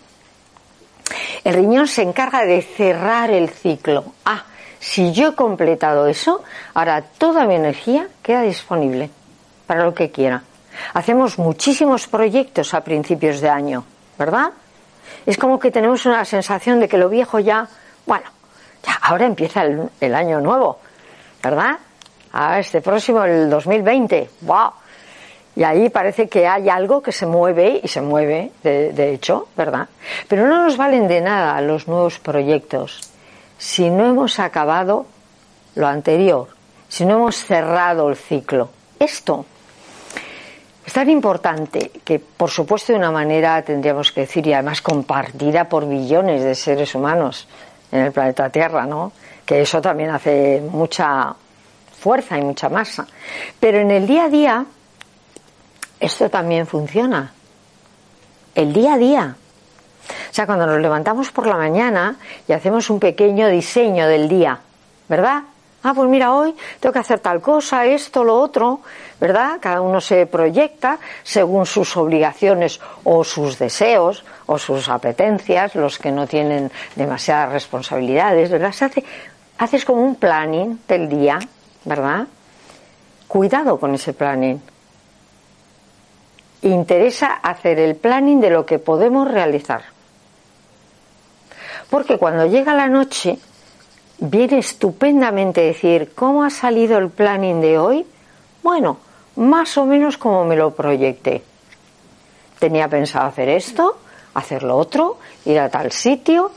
El 1.45 1.53
riñón 1.53 1.87
se 1.87 2.01
encarga 2.01 2.47
de 2.47 2.63
cerrar 2.63 3.31
el 3.31 3.51
ciclo. 3.51 4.15
Ah, 4.25 4.45
si 4.83 5.13
yo 5.13 5.29
he 5.29 5.35
completado 5.37 6.09
eso, 6.09 6.43
ahora 6.75 7.03
toda 7.03 7.47
mi 7.47 7.55
energía 7.55 8.09
queda 8.21 8.43
disponible 8.43 9.11
para 9.65 9.85
lo 9.85 9.95
que 9.95 10.11
quiera. 10.11 10.43
Hacemos 10.93 11.39
muchísimos 11.39 12.09
proyectos 12.09 12.75
a 12.75 12.83
principios 12.83 13.41
de 13.41 13.49
año, 13.49 13.85
¿verdad? 14.19 14.51
Es 15.25 15.39
como 15.39 15.61
que 15.61 15.71
tenemos 15.71 16.05
una 16.05 16.25
sensación 16.25 16.81
de 16.81 16.89
que 16.89 16.99
lo 16.99 17.09
viejo 17.09 17.39
ya, 17.39 17.69
bueno, 18.07 18.25
ya 18.85 18.95
ahora 19.03 19.27
empieza 19.27 19.63
el, 19.63 20.15
año 20.17 20.41
nuevo, 20.41 20.81
¿verdad? 21.41 21.79
Ah, 22.33 22.59
este 22.59 22.81
próximo, 22.81 23.23
el 23.23 23.49
2020, 23.49 24.31
¡wow! 24.41 24.73
Y 25.55 25.63
ahí 25.63 25.91
parece 25.91 26.29
que 26.29 26.49
hay 26.49 26.69
algo 26.69 27.01
que 27.01 27.13
se 27.13 27.27
mueve 27.27 27.81
y 27.85 27.87
se 27.87 28.01
mueve, 28.01 28.51
de 28.65 29.15
hecho, 29.15 29.47
¿verdad? 29.57 29.89
Pero 30.27 30.49
no 30.49 30.65
nos 30.65 30.77
valen 30.77 31.07
de 31.07 31.21
nada 31.21 31.61
los 31.61 31.87
nuevos 31.87 32.19
proyectos 32.19 33.12
si 33.63 33.89
no 33.91 34.07
hemos 34.07 34.41
acabado 34.41 35.07
lo 35.77 35.87
anterior, 35.87 36.49
si 36.89 37.07
no 37.07 37.15
hemos 37.15 37.37
cerrado 37.37 38.09
el 38.09 38.17
ciclo. 38.17 38.71
Esto 38.99 39.47
es 40.85 40.93
tan 40.93 41.09
importante 41.09 41.93
que, 42.05 42.19
por 42.19 42.51
supuesto, 42.51 42.93
de 42.93 42.99
una 42.99 43.13
manera 43.13 43.63
tendríamos 43.63 44.11
que 44.11 44.23
decir, 44.23 44.45
y 44.49 44.53
además 44.53 44.83
compartida 44.83 45.69
por 45.69 45.89
billones 45.89 46.43
de 46.43 46.57
seres 46.57 46.93
humanos 46.97 47.47
en 47.93 48.01
el 48.01 48.11
planeta 48.11 48.51
Tierra, 48.51 48.85
¿no? 48.85 49.13
Que 49.47 49.63
eso 49.63 49.81
también 49.81 50.11
hace 50.11 50.61
mucha 50.61 51.33
fuerza 52.01 52.37
y 52.37 52.43
mucha 52.43 52.69
masa. 52.69 53.07
Pero 53.61 53.79
en 53.79 53.93
el 53.93 54.09
día 54.09 54.25
a 54.25 54.29
día, 54.29 54.67
esto 56.01 56.29
también 56.29 56.67
funciona. 56.67 57.33
El 58.57 58.73
día 58.73 58.95
a 58.95 58.99
día. 58.99 59.37
O 60.09 60.35
sea, 60.35 60.47
cuando 60.47 60.67
nos 60.67 60.81
levantamos 60.81 61.31
por 61.31 61.47
la 61.47 61.57
mañana 61.57 62.17
y 62.49 62.53
hacemos 62.53 62.91
un 62.91 62.99
pequeño 62.99 63.49
diseño 63.49 64.07
del 64.09 64.29
día, 64.29 64.59
¿verdad? 65.09 65.43
Ah, 65.85 65.95
pues 65.95 66.09
mira, 66.09 66.33
hoy 66.33 66.55
tengo 66.79 66.93
que 66.93 67.01
hacer 67.01 67.19
tal 67.19 67.41
cosa, 67.41 67.85
esto, 67.87 68.23
lo 68.23 68.39
otro, 68.39 68.81
¿verdad? 69.21 69.59
Cada 69.61 69.81
uno 69.81 70.01
se 70.01 70.27
proyecta 70.27 70.99
según 71.25 71.67
sus 71.67 71.97
obligaciones 71.97 72.81
o 73.03 73.25
sus 73.25 73.59
deseos 73.59 74.25
o 74.47 74.59
sus 74.59 74.89
apetencias, 74.89 75.75
los 75.75 75.99
que 75.99 76.13
no 76.13 76.29
tienen 76.29 76.71
demasiadas 76.95 77.53
responsabilidades, 77.53 78.49
¿verdad? 78.49 78.71
Se 78.71 78.85
hace, 78.85 79.05
haces 79.59 79.85
como 79.85 80.03
un 80.03 80.15
planning 80.15 80.79
del 80.87 81.09
día, 81.09 81.41
¿verdad? 81.85 82.29
Cuidado 83.27 83.81
con 83.81 83.95
ese 83.95 84.13
planning. 84.13 84.63
Interesa 86.63 87.41
hacer 87.43 87.81
el 87.81 87.97
planning 87.97 88.41
de 88.41 88.51
lo 88.51 88.65
que 88.65 88.79
podemos 88.79 89.29
realizar. 89.29 89.92
Porque 91.93 92.17
cuando 92.17 92.47
llega 92.47 92.73
la 92.73 92.89
noche, 92.89 93.39
viene 94.17 94.61
estupendamente 94.61 95.61
decir, 95.61 96.13
¿cómo 96.15 96.43
ha 96.43 96.49
salido 96.49 96.97
el 96.97 97.11
planning 97.11 97.61
de 97.61 97.77
hoy? 97.77 98.07
Bueno, 98.63 98.97
más 99.37 99.77
o 99.77 99.85
menos 99.85 100.17
como 100.17 100.47
me 100.47 100.57
lo 100.57 100.75
proyecté. 100.75 101.43
Tenía 102.59 102.89
pensado 102.89 103.27
hacer 103.27 103.51
esto, 103.51 103.99
hacer 104.33 104.63
lo 104.63 104.79
otro, 104.79 105.19
ir 105.45 105.61
a 105.61 105.69
tal 105.69 105.93
sitio. 105.93 106.51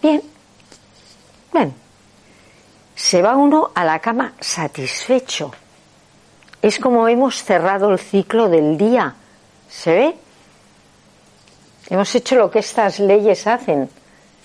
Bien, 0.00 0.22
bien. 1.52 1.74
Se 2.94 3.20
va 3.20 3.36
uno 3.36 3.70
a 3.74 3.84
la 3.84 3.98
cama 3.98 4.32
satisfecho. 4.40 5.52
Es 6.62 6.78
como 6.78 7.06
hemos 7.06 7.44
cerrado 7.44 7.90
el 7.90 7.98
ciclo 7.98 8.48
del 8.48 8.78
día. 8.78 9.14
¿Se 9.68 9.92
ve? 9.92 10.16
Hemos 11.90 12.14
hecho 12.14 12.36
lo 12.36 12.50
que 12.50 12.60
estas 12.60 12.98
leyes 12.98 13.46
hacen 13.46 13.90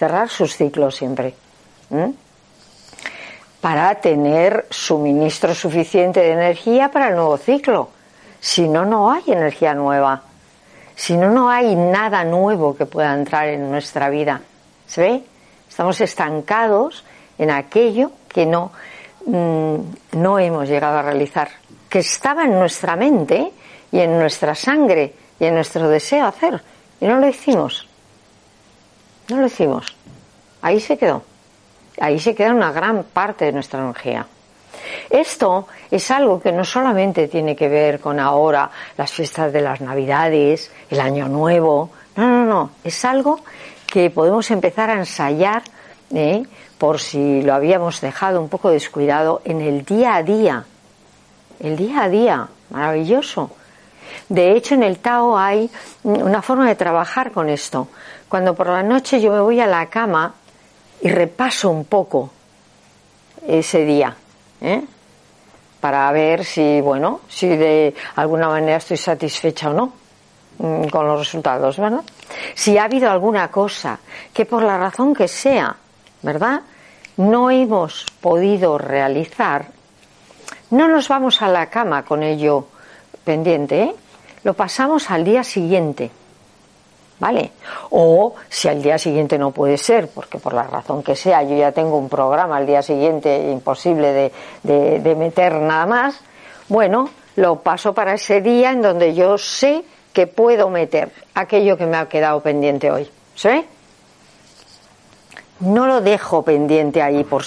cerrar 0.04 0.28
sus 0.28 0.58
ciclos 0.58 0.98
siempre. 0.98 1.34
Para 3.62 3.96
tener 3.96 4.68
suministro 4.70 5.56
suficiente 5.56 6.20
de 6.20 6.34
energía 6.34 6.92
para 6.92 7.08
el 7.08 7.16
nuevo 7.16 7.38
ciclo. 7.38 7.90
Si 8.42 8.68
no, 8.68 8.84
no 8.84 9.14
hay 9.14 9.24
energía 9.28 9.74
nueva. 9.74 10.22
Si 10.94 11.16
no, 11.16 11.32
no 11.32 11.50
hay 11.50 11.74
nada 11.78 12.26
nuevo 12.26 12.76
que 12.76 12.86
pueda 12.86 13.14
entrar 13.14 13.48
en 13.48 13.72
nuestra 13.72 14.10
vida. 14.10 14.42
¿Se 14.88 15.02
ve? 15.02 15.24
Estamos 15.70 16.02
estancados 16.02 17.06
en 17.38 17.50
aquello 17.52 18.12
que 18.28 18.46
no, 18.46 18.74
mm, 19.26 19.76
no 20.18 20.38
hemos 20.38 20.68
llegado 20.68 20.98
a 20.98 21.02
realizar, 21.02 21.48
que 21.88 22.00
estaba 22.00 22.44
en 22.44 22.60
nuestra 22.60 22.98
mente 22.98 23.54
y 23.90 24.00
en 24.02 24.20
nuestra 24.20 24.54
sangre 24.54 25.14
y 25.40 25.46
en 25.46 25.56
nuestro 25.56 25.88
deseo 25.88 26.26
hacer, 26.26 26.62
y 27.00 27.06
no 27.06 27.20
lo 27.20 27.28
hicimos. 27.30 27.88
No 29.30 29.38
lo 29.38 29.48
hicimos. 29.48 29.96
Ahí 30.62 30.80
se 30.80 30.98
quedó. 30.98 31.24
Ahí 32.00 32.20
se 32.20 32.34
queda 32.34 32.52
una 32.52 32.72
gran 32.72 33.04
parte 33.04 33.46
de 33.46 33.52
nuestra 33.52 33.80
energía. 33.80 34.26
Esto 35.10 35.68
es 35.92 36.10
algo 36.12 36.42
que 36.42 36.52
no 36.52 36.66
solamente 36.66 37.28
tiene 37.28 37.56
que 37.56 37.70
ver 37.70 38.00
con 38.00 38.20
ahora 38.20 38.70
las 38.98 39.12
fiestas 39.12 39.54
de 39.54 39.62
las 39.62 39.82
Navidades, 39.82 40.72
el 40.90 41.00
Año 41.00 41.28
Nuevo. 41.28 41.92
No, 42.16 42.28
no, 42.28 42.46
no. 42.46 42.72
Es 42.84 43.06
algo 43.06 43.40
que 43.86 44.10
podemos 44.10 44.50
empezar 44.52 44.90
a 44.90 44.96
ensayar 44.96 45.64
¿eh? 46.14 46.44
por 46.78 47.00
si 47.00 47.42
lo 47.42 47.54
habíamos 47.54 48.02
dejado 48.02 48.42
un 48.42 48.50
poco 48.50 48.70
descuidado 48.70 49.42
en 49.46 49.62
el 49.62 49.86
día 49.86 50.16
a 50.16 50.24
día. 50.24 50.66
El 51.60 51.76
día 51.76 52.04
a 52.04 52.10
día. 52.10 52.48
Maravilloso. 52.72 53.52
De 54.30 54.52
hecho, 54.52 54.76
en 54.76 54.84
el 54.84 55.00
Tao 55.00 55.38
hay 55.38 55.70
una 56.04 56.42
forma 56.42 56.68
de 56.68 56.76
trabajar 56.76 57.32
con 57.32 57.50
esto. 57.50 57.88
Cuando 58.34 58.56
por 58.56 58.66
la 58.66 58.82
noche 58.82 59.22
yo 59.22 59.32
me 59.32 59.42
voy 59.42 59.60
a 59.60 59.68
la 59.68 59.86
cama 59.86 60.34
y 61.02 61.08
repaso 61.08 61.70
un 61.70 61.86
poco 61.86 62.32
ese 63.48 63.86
día, 63.86 64.16
¿eh? 64.60 64.82
para 65.80 66.12
ver 66.12 66.44
si, 66.44 66.82
bueno, 66.82 67.20
si 67.30 67.48
de 67.48 67.94
alguna 68.16 68.48
manera 68.48 68.78
estoy 68.78 68.98
satisfecha 68.98 69.70
o 69.70 69.74
no 69.74 69.94
mm, 70.58 70.88
con 70.88 71.08
los 71.08 71.20
resultados, 71.20 71.78
¿verdad? 71.78 72.02
Si 72.56 72.76
ha 72.76 72.86
habido 72.86 73.12
alguna 73.12 73.52
cosa 73.52 74.00
que 74.34 74.46
por 74.46 74.64
la 74.64 74.80
razón 74.80 75.14
que 75.14 75.28
sea, 75.28 75.76
¿verdad? 76.24 76.62
No 77.18 77.52
hemos 77.52 78.04
podido 78.20 78.80
realizar, 78.80 79.68
no 80.72 80.88
nos 80.88 81.08
vamos 81.08 81.40
a 81.44 81.50
la 81.50 81.68
cama 81.68 82.04
con 82.04 82.24
ello 82.24 82.66
pendiente, 83.24 83.84
¿eh? 83.84 83.96
lo 84.44 84.56
pasamos 84.56 85.12
al 85.12 85.24
día 85.24 85.44
siguiente. 85.44 86.10
¿Vale? 87.24 87.52
O 87.92 88.36
si 88.50 88.68
al 88.68 88.84
día 88.84 88.98
siguiente 88.98 89.38
no 89.38 89.52
puede 89.52 89.78
ser, 89.78 90.10
porque 90.10 90.40
por 90.40 90.54
la 90.54 90.64
razón 90.64 91.02
que 91.02 91.16
sea 91.16 91.42
yo 91.42 91.56
ya 91.56 91.72
tengo 91.72 91.98
un 91.98 92.10
programa 92.10 92.58
al 92.58 92.68
día 92.68 92.82
siguiente 92.82 93.50
imposible 93.50 94.32
de, 94.62 95.00
de, 95.00 95.16
meter 95.16 95.54
nada 95.54 95.86
más, 95.86 96.20
bueno, 96.68 97.10
lo 97.38 97.62
paso 97.62 97.94
para 97.94 98.16
ese 98.16 98.42
día 98.42 98.72
en 98.72 98.82
donde 98.82 99.14
yo 99.14 99.38
sé 99.38 99.86
que 100.12 100.28
puedo 100.28 100.70
meter 100.70 101.14
aquello 101.34 101.78
que 101.78 101.86
me 101.86 101.96
ha 101.96 102.10
quedado 102.10 102.42
pendiente 102.42 102.92
hoy. 102.92 103.10
¿Sí? 103.36 103.66
No 105.62 105.88
lo 105.88 106.02
dejo 106.02 106.42
pendiente 106.42 107.02
ahí 107.02 107.24
por 107.24 107.46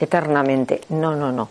eternamente. 0.00 0.80
No, 0.88 1.14
no, 1.14 1.32
no. 1.32 1.50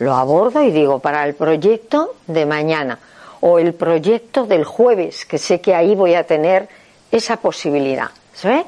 Lo 0.00 0.14
abordo 0.14 0.60
y 0.64 0.72
digo 0.72 0.98
para 0.98 1.24
el 1.24 1.36
proyecto 1.36 2.16
de 2.26 2.44
mañana 2.44 2.98
o 3.44 3.58
el 3.58 3.74
proyecto 3.74 4.46
del 4.46 4.64
jueves, 4.64 5.26
que 5.26 5.36
sé 5.36 5.60
que 5.60 5.74
ahí 5.74 5.94
voy 5.96 6.14
a 6.14 6.24
tener 6.24 6.68
esa 7.10 7.36
posibilidad. 7.36 8.08
¿sabes? 8.32 8.64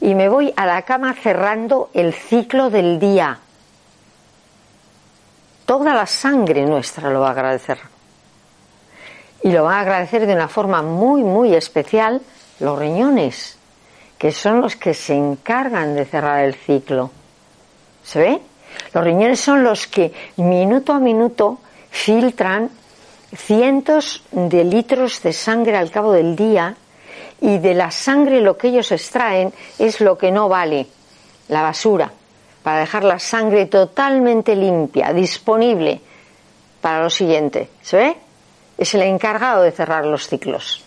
Y 0.00 0.14
me 0.14 0.28
voy 0.28 0.52
a 0.56 0.66
la 0.66 0.82
cama 0.82 1.14
cerrando 1.14 1.90
el 1.94 2.12
ciclo 2.12 2.68
del 2.68 2.98
día. 2.98 3.38
toda 5.64 5.94
la 5.94 6.06
sangre 6.06 6.64
nuestra 6.64 7.10
lo 7.10 7.20
va 7.20 7.28
a 7.28 7.32
agradecer. 7.32 7.78
Y 9.42 9.52
lo 9.52 9.64
van 9.64 9.74
a 9.74 9.80
agradecer 9.80 10.26
de 10.26 10.32
una 10.32 10.48
forma 10.48 10.82
muy, 10.82 11.22
muy 11.22 11.54
especial 11.54 12.22
los 12.58 12.78
riñones, 12.78 13.58
que 14.16 14.32
son 14.32 14.62
los 14.62 14.76
que 14.76 14.94
se 14.94 15.14
encargan 15.14 15.94
de 15.94 16.06
cerrar 16.06 16.42
el 16.42 16.54
ciclo. 16.54 17.10
¿Se 18.02 18.18
ve? 18.18 18.40
Los 18.94 19.04
riñones 19.04 19.40
son 19.40 19.62
los 19.62 19.86
que 19.86 20.12
minuto 20.38 20.92
a 20.94 20.98
minuto 20.98 21.58
filtran 21.90 22.70
cientos 23.34 24.22
de 24.30 24.64
litros 24.64 25.22
de 25.22 25.32
sangre 25.32 25.76
al 25.76 25.90
cabo 25.90 26.12
del 26.12 26.36
día 26.36 26.76
y 27.40 27.58
de 27.58 27.74
la 27.74 27.90
sangre 27.90 28.40
lo 28.40 28.56
que 28.56 28.68
ellos 28.68 28.90
extraen 28.92 29.52
es 29.78 30.00
lo 30.00 30.18
que 30.18 30.30
no 30.30 30.48
vale, 30.48 30.86
la 31.48 31.62
basura, 31.62 32.10
para 32.62 32.80
dejar 32.80 33.04
la 33.04 33.18
sangre 33.18 33.66
totalmente 33.66 34.56
limpia, 34.56 35.12
disponible 35.12 36.00
para 36.80 37.02
lo 37.02 37.10
siguiente. 37.10 37.68
¿Se 37.82 37.96
ve? 37.96 38.16
Es 38.76 38.94
el 38.94 39.02
encargado 39.02 39.62
de 39.62 39.72
cerrar 39.72 40.04
los 40.04 40.28
ciclos. 40.28 40.82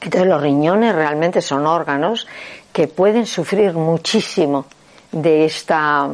Entonces 0.00 0.28
los 0.28 0.42
riñones 0.42 0.94
realmente 0.94 1.40
son 1.40 1.66
órganos 1.66 2.26
que 2.72 2.88
pueden 2.88 3.26
sufrir 3.26 3.72
muchísimo 3.74 4.66
de 5.12 5.44
esta 5.44 6.08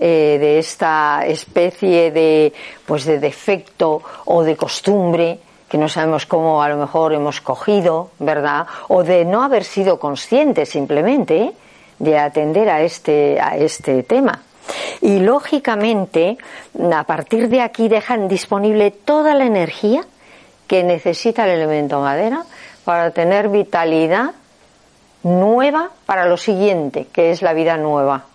eh, 0.00 0.38
de 0.38 0.60
esta 0.60 1.24
especie 1.26 2.12
de 2.12 2.52
pues 2.86 3.04
de 3.04 3.18
defecto 3.18 4.00
o 4.26 4.44
de 4.44 4.56
costumbre 4.56 5.40
que 5.68 5.76
no 5.76 5.88
sabemos 5.88 6.24
cómo 6.24 6.62
a 6.62 6.68
lo 6.68 6.76
mejor 6.76 7.12
hemos 7.12 7.40
cogido, 7.40 8.10
¿verdad? 8.20 8.66
O 8.86 9.02
de 9.02 9.24
no 9.24 9.42
haber 9.42 9.64
sido 9.64 9.98
conscientes 9.98 10.68
simplemente 10.68 11.52
de 11.98 12.18
atender 12.18 12.68
a 12.70 12.82
este, 12.82 13.40
a 13.40 13.56
este 13.56 14.04
tema. 14.04 14.42
Y 15.00 15.18
lógicamente, 15.18 16.38
a 16.94 17.04
partir 17.04 17.48
de 17.48 17.60
aquí 17.60 17.88
dejan 17.88 18.28
disponible 18.28 18.92
toda 18.92 19.34
la 19.34 19.46
energía 19.46 20.04
que 20.68 20.84
necesita 20.84 21.44
el 21.44 21.58
elemento 21.58 22.00
madera 22.00 22.44
para 22.84 23.10
tener 23.10 23.48
vitalidad 23.48 24.30
nueva 25.22 25.90
para 26.06 26.26
lo 26.26 26.36
siguiente, 26.36 27.08
que 27.12 27.30
es 27.30 27.42
la 27.42 27.52
vida 27.52 27.76
nueva. 27.76 28.27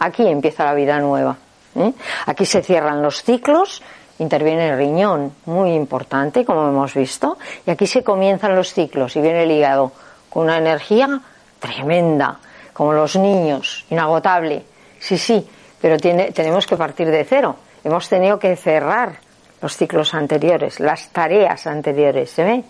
Aquí 0.00 0.26
empieza 0.26 0.64
la 0.64 0.74
vida 0.74 0.98
nueva. 0.98 1.36
¿eh? 1.76 1.92
Aquí 2.26 2.46
se 2.46 2.62
cierran 2.62 3.02
los 3.02 3.22
ciclos, 3.22 3.82
interviene 4.18 4.70
el 4.70 4.78
riñón, 4.78 5.34
muy 5.44 5.72
importante, 5.74 6.44
como 6.44 6.68
hemos 6.68 6.94
visto, 6.94 7.36
y 7.66 7.70
aquí 7.70 7.86
se 7.86 8.02
comienzan 8.02 8.56
los 8.56 8.72
ciclos 8.72 9.14
y 9.16 9.20
viene 9.20 9.42
el 9.42 9.50
hígado 9.50 9.92
con 10.30 10.44
una 10.44 10.56
energía 10.56 11.20
tremenda, 11.58 12.38
como 12.72 12.94
los 12.94 13.14
niños, 13.16 13.84
inagotable. 13.90 14.64
Sí, 14.98 15.18
sí, 15.18 15.46
pero 15.80 15.98
tenemos 15.98 16.66
que 16.66 16.76
partir 16.76 17.10
de 17.10 17.24
cero. 17.24 17.56
Hemos 17.84 18.08
tenido 18.08 18.38
que 18.38 18.56
cerrar 18.56 19.18
los 19.60 19.76
ciclos 19.76 20.14
anteriores, 20.14 20.80
las 20.80 21.08
tareas 21.10 21.66
anteriores, 21.66 22.30
¿se? 22.30 22.64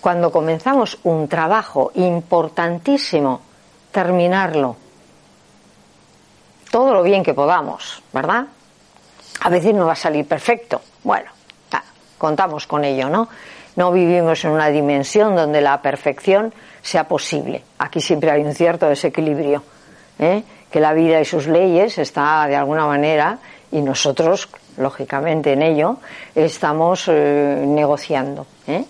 Cuando 0.00 0.30
comenzamos 0.30 0.98
un 1.02 1.28
trabajo 1.28 1.90
importantísimo, 1.94 3.40
terminarlo. 3.90 4.87
Todo 6.70 6.92
lo 6.92 7.02
bien 7.02 7.22
que 7.22 7.34
podamos, 7.34 8.02
¿verdad? 8.12 8.46
A 9.40 9.48
veces 9.48 9.74
no 9.74 9.86
va 9.86 9.92
a 9.92 9.96
salir 9.96 10.26
perfecto. 10.26 10.80
Bueno, 11.02 11.30
contamos 12.18 12.66
con 12.66 12.84
ello, 12.84 13.08
¿no? 13.08 13.28
No 13.76 13.92
vivimos 13.92 14.44
en 14.44 14.50
una 14.50 14.68
dimensión 14.68 15.36
donde 15.36 15.60
la 15.60 15.80
perfección 15.80 16.52
sea 16.82 17.04
posible. 17.04 17.62
Aquí 17.78 18.00
siempre 18.00 18.30
hay 18.30 18.42
un 18.42 18.54
cierto 18.54 18.88
desequilibrio, 18.88 19.62
¿eh? 20.18 20.42
que 20.70 20.80
la 20.80 20.92
vida 20.92 21.20
y 21.20 21.24
sus 21.24 21.46
leyes 21.46 21.96
está 21.98 22.46
de 22.48 22.56
alguna 22.56 22.86
manera 22.86 23.38
y 23.70 23.80
nosotros, 23.80 24.48
lógicamente, 24.76 25.52
en 25.52 25.62
ello 25.62 25.98
estamos 26.34 27.04
eh, 27.06 27.64
negociando. 27.66 28.46
¿Eh? 28.68 28.84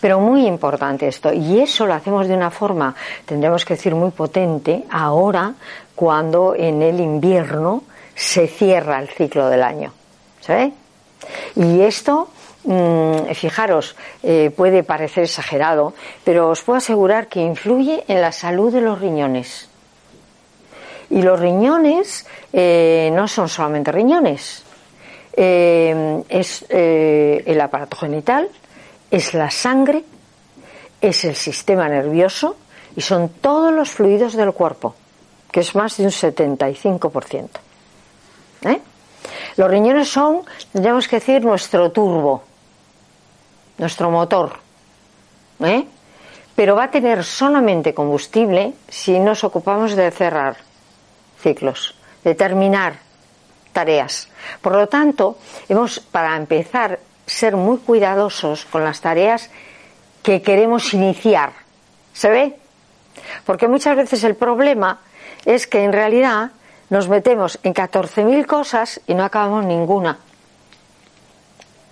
Pero 0.00 0.20
muy 0.20 0.46
importante 0.46 1.08
esto, 1.08 1.32
y 1.32 1.60
eso 1.60 1.86
lo 1.86 1.94
hacemos 1.94 2.26
de 2.28 2.34
una 2.34 2.50
forma, 2.50 2.94
tendríamos 3.26 3.64
que 3.64 3.74
decir, 3.74 3.94
muy 3.94 4.10
potente 4.10 4.84
ahora 4.90 5.54
cuando 5.94 6.54
en 6.54 6.80
el 6.82 7.00
invierno 7.00 7.82
se 8.14 8.46
cierra 8.46 9.00
el 9.00 9.08
ciclo 9.08 9.48
del 9.48 9.62
año. 9.62 9.92
¿Sabe? 10.40 10.72
Y 11.56 11.80
esto, 11.80 12.28
mm, 12.64 13.32
fijaros, 13.34 13.96
eh, 14.22 14.52
puede 14.54 14.82
parecer 14.82 15.24
exagerado, 15.24 15.94
pero 16.22 16.50
os 16.50 16.62
puedo 16.62 16.78
asegurar 16.78 17.28
que 17.28 17.40
influye 17.40 18.04
en 18.08 18.20
la 18.20 18.32
salud 18.32 18.72
de 18.72 18.80
los 18.80 19.00
riñones. 19.00 19.68
Y 21.10 21.22
los 21.22 21.38
riñones 21.38 22.26
eh, 22.52 23.10
no 23.12 23.28
son 23.28 23.48
solamente 23.48 23.92
riñones, 23.92 24.64
eh, 25.36 26.22
es 26.28 26.64
el 26.68 27.60
aparato 27.60 27.96
genital, 27.96 28.48
es 29.14 29.32
la 29.32 29.48
sangre, 29.48 30.04
es 31.00 31.24
el 31.24 31.36
sistema 31.36 31.88
nervioso 31.88 32.56
y 32.96 33.00
son 33.00 33.28
todos 33.28 33.72
los 33.72 33.90
fluidos 33.90 34.34
del 34.34 34.52
cuerpo, 34.52 34.96
que 35.52 35.60
es 35.60 35.76
más 35.76 35.96
de 35.96 36.04
un 36.04 36.10
75%. 36.10 37.48
¿Eh? 38.62 38.80
Los 39.56 39.70
riñones 39.70 40.08
son, 40.08 40.40
tendríamos 40.72 41.06
que 41.06 41.16
decir, 41.16 41.44
nuestro 41.44 41.92
turbo, 41.92 42.42
nuestro 43.78 44.10
motor. 44.10 44.58
¿eh? 45.60 45.84
Pero 46.56 46.74
va 46.74 46.84
a 46.84 46.90
tener 46.90 47.22
solamente 47.22 47.94
combustible 47.94 48.74
si 48.88 49.20
nos 49.20 49.44
ocupamos 49.44 49.94
de 49.94 50.10
cerrar 50.10 50.56
ciclos, 51.40 51.94
de 52.24 52.34
terminar 52.34 52.98
tareas. 53.72 54.28
Por 54.60 54.74
lo 54.74 54.88
tanto, 54.88 55.38
hemos, 55.68 56.00
para 56.00 56.36
empezar, 56.36 56.98
ser 57.26 57.56
muy 57.56 57.78
cuidadosos 57.78 58.64
con 58.66 58.84
las 58.84 59.00
tareas 59.00 59.50
que 60.22 60.42
queremos 60.42 60.92
iniciar. 60.94 61.52
¿Se 62.12 62.30
ve? 62.30 62.56
Porque 63.44 63.68
muchas 63.68 63.96
veces 63.96 64.24
el 64.24 64.34
problema 64.34 65.00
es 65.44 65.66
que 65.66 65.84
en 65.84 65.92
realidad 65.92 66.52
nos 66.90 67.08
metemos 67.08 67.58
en 67.62 67.74
14.000 67.74 68.46
cosas 68.46 69.00
y 69.06 69.14
no 69.14 69.24
acabamos 69.24 69.64
ninguna. 69.64 70.18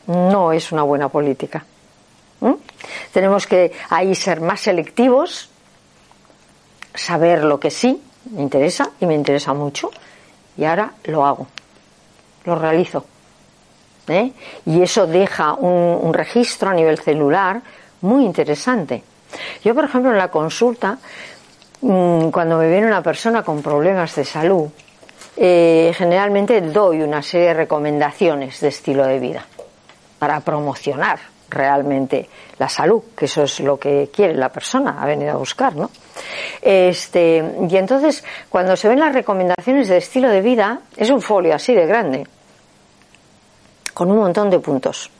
No 0.06 0.52
es 0.52 0.72
una 0.72 0.82
buena 0.82 1.08
política. 1.08 1.64
Tenemos 3.12 3.46
que 3.46 3.72
ahí 3.90 4.14
ser 4.14 4.40
más 4.40 4.60
selectivos, 4.60 5.48
saber 6.94 7.44
lo 7.44 7.60
que 7.60 7.70
sí 7.70 8.02
me 8.30 8.42
interesa 8.42 8.90
y 9.00 9.06
me 9.06 9.14
interesa 9.14 9.54
mucho 9.54 9.90
y 10.56 10.64
ahora 10.64 10.92
lo 11.04 11.24
hago, 11.24 11.46
lo 12.44 12.56
realizo. 12.56 13.06
¿Eh? 14.08 14.32
Y 14.66 14.82
eso 14.82 15.06
deja 15.06 15.54
un, 15.54 16.12
registro 16.12 16.70
a 16.70 16.74
nivel 16.74 16.98
celular 16.98 17.62
muy 18.00 18.24
interesante. 18.24 19.02
Yo, 19.64 19.74
por 19.74 19.84
ejemplo, 19.84 20.10
en 20.10 20.18
la 20.18 20.28
consulta 20.28 20.98
Mm, 21.82 22.30
cuando 22.30 22.58
me 22.58 22.68
viene 22.68 22.86
una 22.86 23.02
persona 23.02 23.42
con 23.42 23.60
problemas 23.60 24.14
de 24.14 24.24
salud, 24.24 24.68
eh, 25.36 25.92
generalmente 25.96 26.60
doy 26.60 27.02
una 27.02 27.22
serie 27.22 27.48
de 27.48 27.54
recomendaciones 27.54 28.60
de 28.60 28.68
estilo 28.68 29.04
de 29.04 29.18
vida 29.18 29.44
para 30.20 30.38
promocionar 30.40 31.18
realmente 31.48 32.28
la 32.58 32.68
salud, 32.68 33.02
que 33.16 33.24
eso 33.24 33.42
es 33.42 33.58
lo 33.60 33.78
que 33.78 34.10
quiere 34.14 34.34
la 34.34 34.48
persona, 34.48 35.02
ha 35.02 35.06
venido 35.06 35.32
a 35.32 35.36
buscar, 35.36 35.74
¿no? 35.74 35.90
Este, 36.62 37.44
y 37.68 37.76
entonces, 37.76 38.24
cuando 38.48 38.76
se 38.76 38.88
ven 38.88 39.00
las 39.00 39.12
recomendaciones 39.12 39.88
de 39.88 39.96
estilo 39.96 40.28
de 40.28 40.40
vida, 40.40 40.82
es 40.96 41.10
un 41.10 41.20
folio 41.20 41.52
así 41.52 41.74
de 41.74 41.84
grande, 41.84 42.26
con 43.94 44.10
un 44.10 44.18
montón 44.18 44.50
de 44.50 44.58
puntos. 44.58 45.10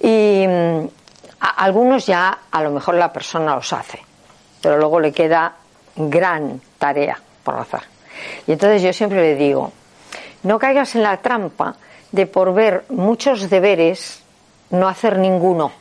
Y 0.00 0.44
mm, 0.46 0.88
algunos 1.58 2.06
ya 2.06 2.38
a 2.50 2.62
lo 2.62 2.70
mejor 2.70 2.94
la 2.94 3.12
persona 3.12 3.54
los 3.54 3.72
hace 3.72 4.00
pero 4.62 4.78
luego 4.78 5.00
le 5.00 5.12
queda 5.12 5.52
gran 5.96 6.62
tarea 6.78 7.18
por 7.42 7.58
hacer. 7.58 7.82
Y 8.46 8.52
entonces 8.52 8.80
yo 8.80 8.92
siempre 8.92 9.20
le 9.20 9.34
digo, 9.34 9.72
no 10.44 10.58
caigas 10.58 10.94
en 10.94 11.02
la 11.02 11.16
trampa 11.18 11.74
de 12.12 12.26
por 12.26 12.54
ver 12.54 12.84
muchos 12.88 13.50
deberes 13.50 14.22
no 14.70 14.88
hacer 14.88 15.18
ninguno, 15.18 15.72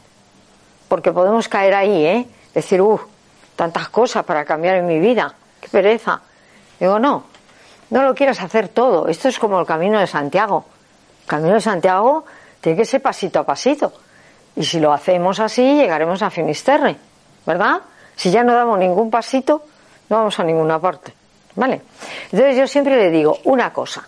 porque 0.90 1.14
podemos 1.14 1.48
caer 1.48 1.76
ahí, 1.76 2.06
¿eh? 2.06 2.28
Decir, 2.54 2.82
uff, 2.82 3.04
tantas 3.56 3.88
cosas 3.90 4.26
para 4.26 4.44
cambiar 4.44 4.78
en 4.78 4.88
mi 4.88 5.00
vida, 5.00 5.34
qué 5.62 5.70
pereza. 5.70 6.22
Digo, 6.80 7.00
no, 7.00 7.24
no 7.92 8.04
lo 8.04 8.16
quieras 8.16 8.42
hacer 8.42 8.68
todo. 8.70 9.08
Esto 9.08 9.30
es 9.30 9.38
como 9.38 9.60
el 9.60 9.66
camino 9.66 10.00
de 10.00 10.08
Santiago. 10.08 10.66
Camino 11.32 11.54
de 11.54 11.62
Santiago 11.62 12.26
tiene 12.60 12.78
que 12.78 12.84
ser 12.84 13.02
pasito 13.02 13.40
a 13.40 13.46
pasito. 13.46 13.94
Y 14.54 14.66
si 14.66 14.82
lo 14.82 14.92
hacemos 14.92 15.40
así, 15.40 15.62
llegaremos 15.78 16.22
a 16.22 16.30
Finisterre, 16.30 16.98
¿verdad? 17.46 17.80
Si 18.18 18.30
ya 18.30 18.44
no 18.44 18.54
damos 18.54 18.78
ningún 18.78 19.10
pasito, 19.10 19.64
no 20.10 20.18
vamos 20.18 20.38
a 20.38 20.44
ninguna 20.44 20.78
parte. 20.78 21.14
¿Vale? 21.56 21.84
Entonces 22.26 22.58
yo 22.58 22.68
siempre 22.68 22.98
le 22.98 23.10
digo 23.10 23.38
una 23.46 23.72
cosa. 23.72 24.04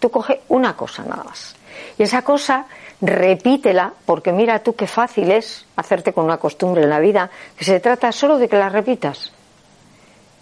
Tú 0.00 0.10
coge 0.10 0.40
una 0.48 0.74
cosa 0.74 1.04
nada 1.04 1.22
más. 1.22 1.54
Y 1.96 2.02
esa 2.02 2.22
cosa 2.22 2.66
repítela, 3.00 3.92
porque 4.04 4.32
mira 4.32 4.58
tú 4.58 4.74
qué 4.74 4.88
fácil 4.88 5.30
es 5.30 5.66
hacerte 5.76 6.12
con 6.12 6.24
una 6.24 6.38
costumbre 6.38 6.82
en 6.82 6.90
la 6.90 6.98
vida, 6.98 7.30
que 7.56 7.64
se 7.64 7.78
trata 7.78 8.10
solo 8.10 8.38
de 8.38 8.48
que 8.48 8.56
la 8.56 8.70
repitas. 8.70 9.30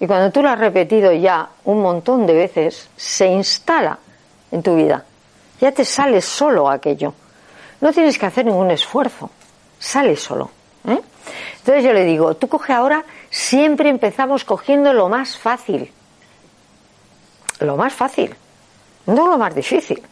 Y 0.00 0.06
cuando 0.06 0.32
tú 0.32 0.42
la 0.42 0.54
has 0.54 0.58
repetido 0.58 1.12
ya 1.12 1.50
un 1.64 1.82
montón 1.82 2.26
de 2.26 2.32
veces, 2.32 2.88
se 2.96 3.26
instala 3.26 3.98
en 4.50 4.62
tu 4.62 4.74
vida. 4.74 5.04
Ya 5.60 5.72
te 5.72 5.84
sale 5.84 6.20
solo 6.20 6.68
aquello. 6.70 7.14
No 7.80 7.92
tienes 7.92 8.18
que 8.18 8.26
hacer 8.26 8.44
ningún 8.46 8.70
esfuerzo. 8.70 9.30
Sale 9.78 10.16
solo. 10.16 10.50
¿eh? 10.86 11.00
Entonces 11.58 11.84
yo 11.84 11.92
le 11.92 12.04
digo, 12.04 12.34
tú 12.34 12.48
coge 12.48 12.72
ahora, 12.72 13.04
siempre 13.30 13.88
empezamos 13.88 14.44
cogiendo 14.44 14.92
lo 14.92 15.08
más 15.08 15.36
fácil. 15.36 15.92
Lo 17.60 17.76
más 17.76 17.92
fácil. 17.92 18.34
No 19.06 19.28
lo 19.28 19.38
más 19.38 19.54
difícil. 19.54 20.02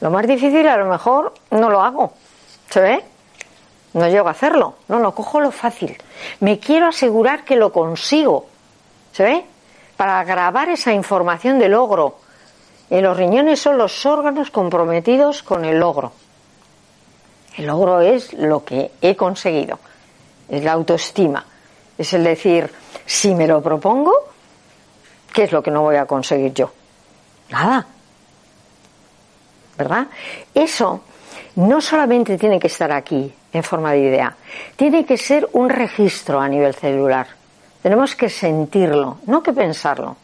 Lo 0.00 0.10
más 0.10 0.26
difícil 0.26 0.66
a 0.66 0.76
lo 0.76 0.86
mejor 0.86 1.32
no 1.50 1.70
lo 1.70 1.82
hago. 1.82 2.12
¿Se 2.68 2.80
ve? 2.80 3.04
No 3.94 4.08
llego 4.08 4.28
a 4.28 4.32
hacerlo. 4.32 4.76
No, 4.88 4.98
no, 4.98 5.14
cojo 5.14 5.40
lo 5.40 5.50
fácil. 5.50 5.96
Me 6.40 6.58
quiero 6.58 6.86
asegurar 6.86 7.44
que 7.44 7.56
lo 7.56 7.72
consigo. 7.72 8.46
¿Se 9.12 9.22
ve? 9.22 9.44
Para 9.96 10.24
grabar 10.24 10.70
esa 10.70 10.92
información 10.92 11.58
de 11.58 11.68
logro. 11.68 12.16
En 12.92 13.04
los 13.04 13.16
riñones 13.16 13.58
son 13.58 13.78
los 13.78 14.04
órganos 14.04 14.50
comprometidos 14.50 15.42
con 15.42 15.64
el 15.64 15.80
logro. 15.80 16.12
El 17.56 17.64
logro 17.64 18.02
es 18.02 18.34
lo 18.34 18.66
que 18.66 18.90
he 19.00 19.16
conseguido. 19.16 19.78
Es 20.46 20.62
la 20.62 20.72
autoestima. 20.72 21.42
Es 21.96 22.12
el 22.12 22.22
decir, 22.22 22.70
si 23.06 23.34
me 23.34 23.46
lo 23.46 23.62
propongo, 23.62 24.12
¿qué 25.32 25.44
es 25.44 25.52
lo 25.52 25.62
que 25.62 25.70
no 25.70 25.80
voy 25.80 25.96
a 25.96 26.04
conseguir 26.04 26.52
yo? 26.52 26.70
Nada. 27.48 27.86
¿Verdad? 29.78 30.08
Eso 30.52 31.00
no 31.56 31.80
solamente 31.80 32.36
tiene 32.36 32.60
que 32.60 32.66
estar 32.66 32.92
aquí 32.92 33.34
en 33.54 33.62
forma 33.62 33.92
de 33.92 34.00
idea, 34.00 34.36
tiene 34.76 35.06
que 35.06 35.16
ser 35.16 35.48
un 35.54 35.70
registro 35.70 36.38
a 36.38 36.46
nivel 36.46 36.74
celular. 36.74 37.26
Tenemos 37.82 38.14
que 38.14 38.28
sentirlo, 38.28 39.16
no 39.24 39.42
que 39.42 39.54
pensarlo, 39.54 40.18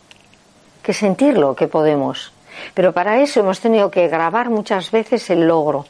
que 0.82 0.92
sentirlo 0.92 1.56
que 1.56 1.66
podemos. 1.66 2.34
Pero 2.74 2.92
para 2.92 3.20
eso 3.20 3.40
hemos 3.40 3.60
tenido 3.60 3.90
que 3.90 4.08
grabar 4.08 4.50
muchas 4.50 4.90
veces 4.90 5.28
el 5.30 5.46
logro 5.46 5.86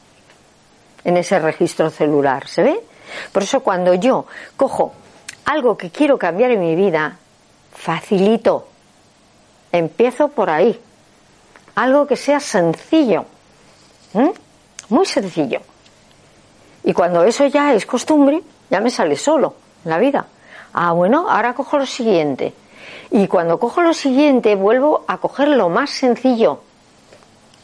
en 1.05 1.17
ese 1.17 1.39
registro 1.39 1.91
celular, 1.91 2.49
¿se 2.49 2.63
ve? 2.63 2.81
Por 3.33 3.43
eso 3.43 3.61
cuando 3.61 3.95
yo 3.95 4.27
cojo 4.57 4.93
algo 5.45 5.77
que 5.77 5.91
quiero 5.91 6.19
cambiar 6.19 6.51
en 6.51 6.61
mi 6.61 6.75
vida, 6.75 7.17
facilito. 7.73 8.69
Empiezo 9.73 10.29
por 10.29 10.51
ahí. 10.51 10.79
Algo 11.75 12.07
que 12.07 12.17
sea 12.17 12.41
sencillo. 12.41 13.25
Muy 14.89 15.07
sencillo. 15.07 15.61
Y 16.85 16.93
cuando 16.93 17.25
eso 17.25 17.47
ya 17.47 17.75
es 17.75 17.87
costumbre, 17.87 18.43
ya 18.71 18.81
me 18.81 18.91
sale 18.91 19.17
solo 19.17 19.55
en 19.85 19.91
la 19.91 19.99
vida. 19.99 20.27
Ah, 20.73 20.93
bueno, 20.93 21.29
ahora 21.29 21.55
cojo 21.55 21.79
lo 21.79 21.87
siguiente. 21.87 22.53
Y 23.11 23.27
cuando 23.27 23.59
cojo 23.59 23.81
lo 23.81 23.95
siguiente, 23.95 24.55
vuelvo 24.55 25.05
a 25.07 25.19
coger 25.19 25.49
lo 25.49 25.69
más 25.69 25.91
sencillo. 25.91 26.61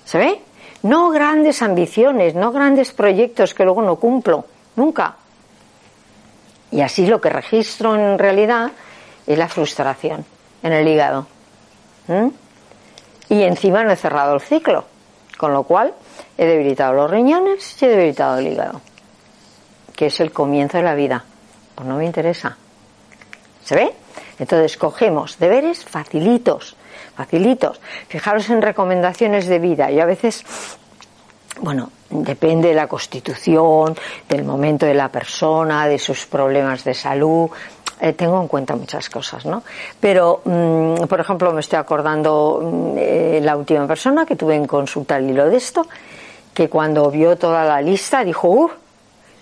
¿Se 0.05 0.19
ve? 0.19 0.41
No 0.83 1.11
grandes 1.11 1.63
ambiciones, 1.63 2.35
no 2.35 2.53
grandes 2.53 2.93
proyectos 2.93 3.55
que 3.55 3.65
luego 3.65 3.83
no 3.83 3.97
cumplo. 3.97 4.45
Nunca. 4.77 5.17
Y 6.71 6.81
así 6.81 7.07
lo 7.07 7.21
que 7.21 7.31
registro 7.31 7.95
en 7.95 8.19
realidad 8.19 8.73
es 9.27 9.39
la 9.39 9.49
frustración 9.49 10.25
en 10.63 10.73
el 10.73 10.89
hígado. 10.89 11.27
Y 13.29 13.43
encima 13.43 13.85
no 13.85 13.93
he 13.93 13.97
cerrado 13.97 14.35
el 14.35 14.41
ciclo. 14.41 14.85
Con 15.39 15.53
lo 15.53 15.65
cual 15.65 15.93
he 16.39 16.47
debilitado 16.47 16.93
los 16.93 17.11
riñones 17.11 17.81
y 17.83 17.85
he 17.85 17.89
debilitado 17.89 18.39
el 18.39 18.49
hígado. 18.49 18.81
Que 19.95 20.07
es 20.07 20.21
el 20.21 20.33
comienzo 20.33 20.79
de 20.79 20.85
la 20.85 20.95
vida. 20.95 21.25
Pues 21.75 21.89
no 21.89 21.97
me 21.97 22.07
interesa. 22.07 22.57
¿Se 23.65 23.75
ve? 23.75 23.95
Entonces 24.39 24.77
cogemos 24.77 25.39
deberes 25.39 25.85
facilitos, 25.85 26.77
facilitos. 27.17 27.81
Fijaros 28.09 28.49
en 28.51 28.63
recomendaciones 28.63 29.47
de 29.47 29.59
vida. 29.59 29.91
Y 29.91 30.01
a 30.01 30.07
veces, 30.07 30.45
bueno, 31.61 31.91
depende 32.11 32.69
de 32.69 32.75
la 32.75 32.87
constitución, 32.87 33.97
del 34.29 34.45
momento 34.45 34.87
de 34.87 34.95
la 34.95 35.09
persona, 35.09 35.87
de 35.87 35.99
sus 35.99 36.27
problemas 36.27 36.85
de 36.85 36.95
salud. 36.95 37.51
Eh, 38.01 38.13
tengo 38.13 38.41
en 38.41 38.49
cuenta 38.49 38.75
muchas 38.75 39.09
cosas, 39.09 39.47
¿no? 39.47 39.63
Pero, 40.01 40.43
mm, 40.45 41.05
por 41.07 41.21
ejemplo, 41.21 41.53
me 41.53 41.61
estoy 41.61 41.79
acordando 41.79 42.61
mm, 42.63 42.95
eh, 42.99 43.41
la 43.43 43.57
última 43.57 43.87
persona 43.87 44.27
que 44.27 44.37
tuve 44.37 44.57
en 44.57 44.67
consulta 44.67 45.15
al 45.15 45.31
hilo 45.31 45.49
de 45.49 45.57
esto, 45.57 45.87
que 46.53 46.69
cuando 46.69 47.11
vio 47.11 47.37
toda 47.37 47.65
la 47.65 47.81
lista 47.81 48.25
dijo, 48.25 48.49
¡uh! 48.49 48.71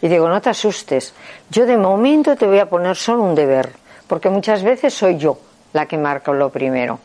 Y 0.02 0.08
digo, 0.08 0.28
no 0.28 0.40
te 0.40 0.50
asustes, 0.50 1.14
yo 1.48 1.64
de 1.64 1.76
momento 1.76 2.34
te 2.34 2.46
voy 2.46 2.58
a 2.58 2.68
poner 2.68 2.96
solo 2.96 3.22
un 3.22 3.36
deber 3.36 3.81
porque 4.12 4.28
muchas 4.28 4.62
veces 4.62 4.92
soy 4.92 5.16
yo 5.16 5.38
la 5.72 5.86
que 5.86 5.96
marco 5.96 6.34
lo 6.34 6.50
primero, 6.50 6.98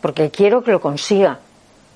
porque 0.00 0.30
quiero 0.30 0.62
que 0.62 0.70
lo 0.70 0.80
consiga. 0.80 1.40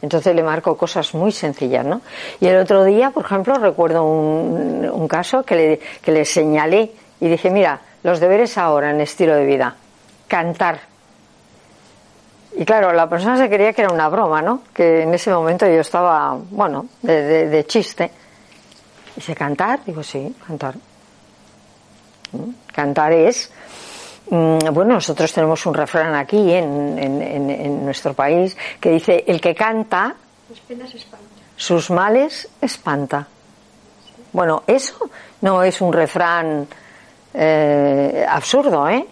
Entonces 0.02 0.34
le 0.34 0.42
marco 0.42 0.76
cosas 0.76 1.14
muy 1.14 1.30
sencillas, 1.30 1.86
¿no? 1.86 2.00
Y 2.40 2.48
el 2.48 2.56
otro 2.56 2.82
día, 2.82 3.12
por 3.12 3.24
ejemplo, 3.24 3.54
recuerdo 3.54 4.02
un, 4.02 5.06
caso 5.06 5.44
que 5.44 5.54
le, 5.54 5.80
que 6.02 6.10
le 6.10 6.24
señalé 6.24 6.90
y 7.20 7.28
dije, 7.28 7.48
mira, 7.48 7.80
los 8.02 8.18
deberes 8.18 8.58
ahora 8.58 8.90
en 8.90 9.00
estilo 9.00 9.36
de 9.36 9.46
vida, 9.46 9.76
cantar. 10.26 10.80
Y 12.56 12.64
claro, 12.64 12.92
la 12.92 13.08
persona 13.08 13.36
se 13.36 13.48
creía 13.48 13.72
que 13.72 13.82
era 13.82 13.92
una 13.92 14.08
broma, 14.08 14.42
¿no? 14.42 14.62
Que 14.74 15.02
en 15.02 15.14
ese 15.14 15.30
momento 15.30 15.64
yo 15.68 15.80
estaba, 15.80 16.36
bueno, 16.50 16.86
de, 17.02 17.46
de 17.48 17.66
chiste. 17.66 18.10
Dice, 19.14 19.32
¿cantar? 19.36 19.84
Digo, 19.86 20.02
sí, 20.02 20.34
cantar. 20.44 20.74
¿Mm? 22.32 22.50
Cantar 22.74 23.12
es 23.12 23.52
bueno, 24.28 24.94
nosotros 24.94 25.32
tenemos 25.32 25.64
un 25.66 25.74
refrán 25.74 26.14
aquí 26.14 26.52
en, 26.52 27.84
nuestro 27.84 28.14
país 28.14 28.56
que 28.80 28.90
dice, 28.90 29.24
el 29.26 29.40
que 29.40 29.54
canta, 29.54 30.14
sus 31.56 31.90
males 31.90 32.48
espanta. 32.60 33.26
Bueno, 34.32 34.64
eso 34.66 35.08
no 35.40 35.62
es 35.62 35.80
un 35.80 35.92
refrán 35.92 36.66
eh, 37.32 38.26
absurdo, 38.28 38.88
¿eh? 38.88 39.06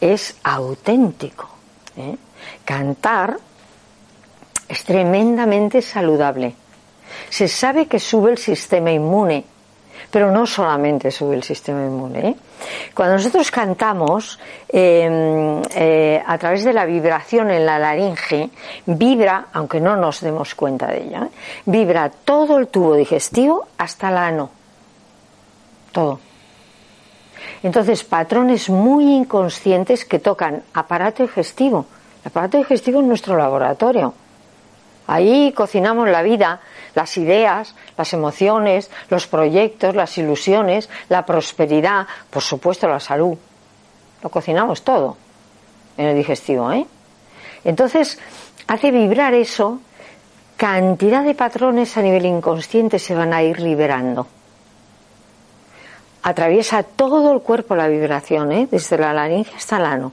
es 0.00 0.36
auténtico. 0.42 1.48
¿eh? 1.96 2.16
Cantar 2.64 3.36
es 4.68 4.84
tremendamente 4.84 5.80
saludable. 5.80 6.54
Se 7.28 7.48
sabe 7.48 7.86
que 7.86 7.98
sube 7.98 8.32
el 8.32 8.38
sistema 8.38 8.90
inmune 8.90 9.44
pero 10.10 10.30
no 10.30 10.46
solamente 10.46 11.10
sube 11.10 11.36
el 11.36 11.42
sistema 11.42 11.80
inmune. 11.80 12.28
¿eh? 12.28 12.36
Cuando 12.94 13.14
nosotros 13.14 13.50
cantamos, 13.50 14.38
em, 14.68 15.62
eh, 15.74 16.22
a 16.24 16.38
través 16.38 16.64
de 16.64 16.72
la 16.72 16.84
vibración 16.84 17.50
en 17.50 17.64
la 17.64 17.78
laringe, 17.78 18.50
vibra, 18.86 19.46
aunque 19.52 19.80
no 19.80 19.96
nos 19.96 20.20
demos 20.20 20.54
cuenta 20.54 20.88
de 20.88 21.04
ella, 21.04 21.28
vibra 21.66 22.10
todo 22.10 22.58
el 22.58 22.68
tubo 22.68 22.94
digestivo 22.94 23.68
hasta 23.78 24.08
el 24.10 24.16
ano. 24.16 24.50
Todo. 25.92 26.18
Entonces, 27.62 28.04
patrones 28.04 28.68
muy 28.68 29.14
inconscientes 29.14 30.04
que 30.04 30.18
tocan 30.18 30.62
aparato 30.74 31.22
digestivo. 31.22 31.86
El 32.22 32.28
aparato 32.28 32.58
digestivo 32.58 33.00
es 33.00 33.06
nuestro 33.06 33.36
laboratorio. 33.36 34.14
Ahí 35.10 35.50
cocinamos 35.50 36.08
la 36.08 36.22
vida, 36.22 36.60
las 36.94 37.18
ideas, 37.18 37.74
las 37.98 38.12
emociones, 38.12 38.92
los 39.08 39.26
proyectos, 39.26 39.96
las 39.96 40.16
ilusiones, 40.18 40.88
la 41.08 41.26
prosperidad, 41.26 42.06
por 42.30 42.44
supuesto 42.44 42.86
la 42.86 43.00
salud. 43.00 43.36
Lo 44.22 44.28
cocinamos 44.28 44.82
todo 44.82 45.16
en 45.96 46.06
el 46.06 46.16
digestivo, 46.16 46.70
¿eh? 46.70 46.86
Entonces, 47.64 48.20
hace 48.68 48.92
vibrar 48.92 49.34
eso, 49.34 49.80
cantidad 50.56 51.24
de 51.24 51.34
patrones 51.34 51.96
a 51.96 52.02
nivel 52.02 52.24
inconsciente 52.24 53.00
se 53.00 53.16
van 53.16 53.32
a 53.32 53.42
ir 53.42 53.58
liberando. 53.58 54.28
Atraviesa 56.22 56.84
todo 56.84 57.32
el 57.32 57.40
cuerpo 57.40 57.74
la 57.74 57.88
vibración, 57.88 58.52
¿eh? 58.52 58.68
desde 58.70 58.96
la 58.96 59.12
laringe 59.12 59.56
hasta 59.56 59.78
el 59.78 59.86
ano. 59.86 60.12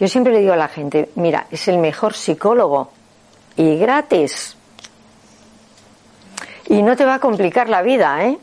Yo 0.00 0.08
siempre 0.08 0.32
le 0.32 0.40
digo 0.40 0.54
a 0.54 0.56
la 0.56 0.68
gente, 0.68 1.10
mira, 1.16 1.46
es 1.50 1.68
el 1.68 1.76
mejor 1.76 2.14
psicólogo 2.14 2.95
y 3.56 3.76
gratis. 3.76 4.56
Y 6.68 6.82
no 6.82 6.96
te 6.96 7.04
va 7.04 7.14
a 7.14 7.18
complicar 7.18 7.68
la 7.68 7.82
vida, 7.82 8.24
¿eh? 8.24 8.38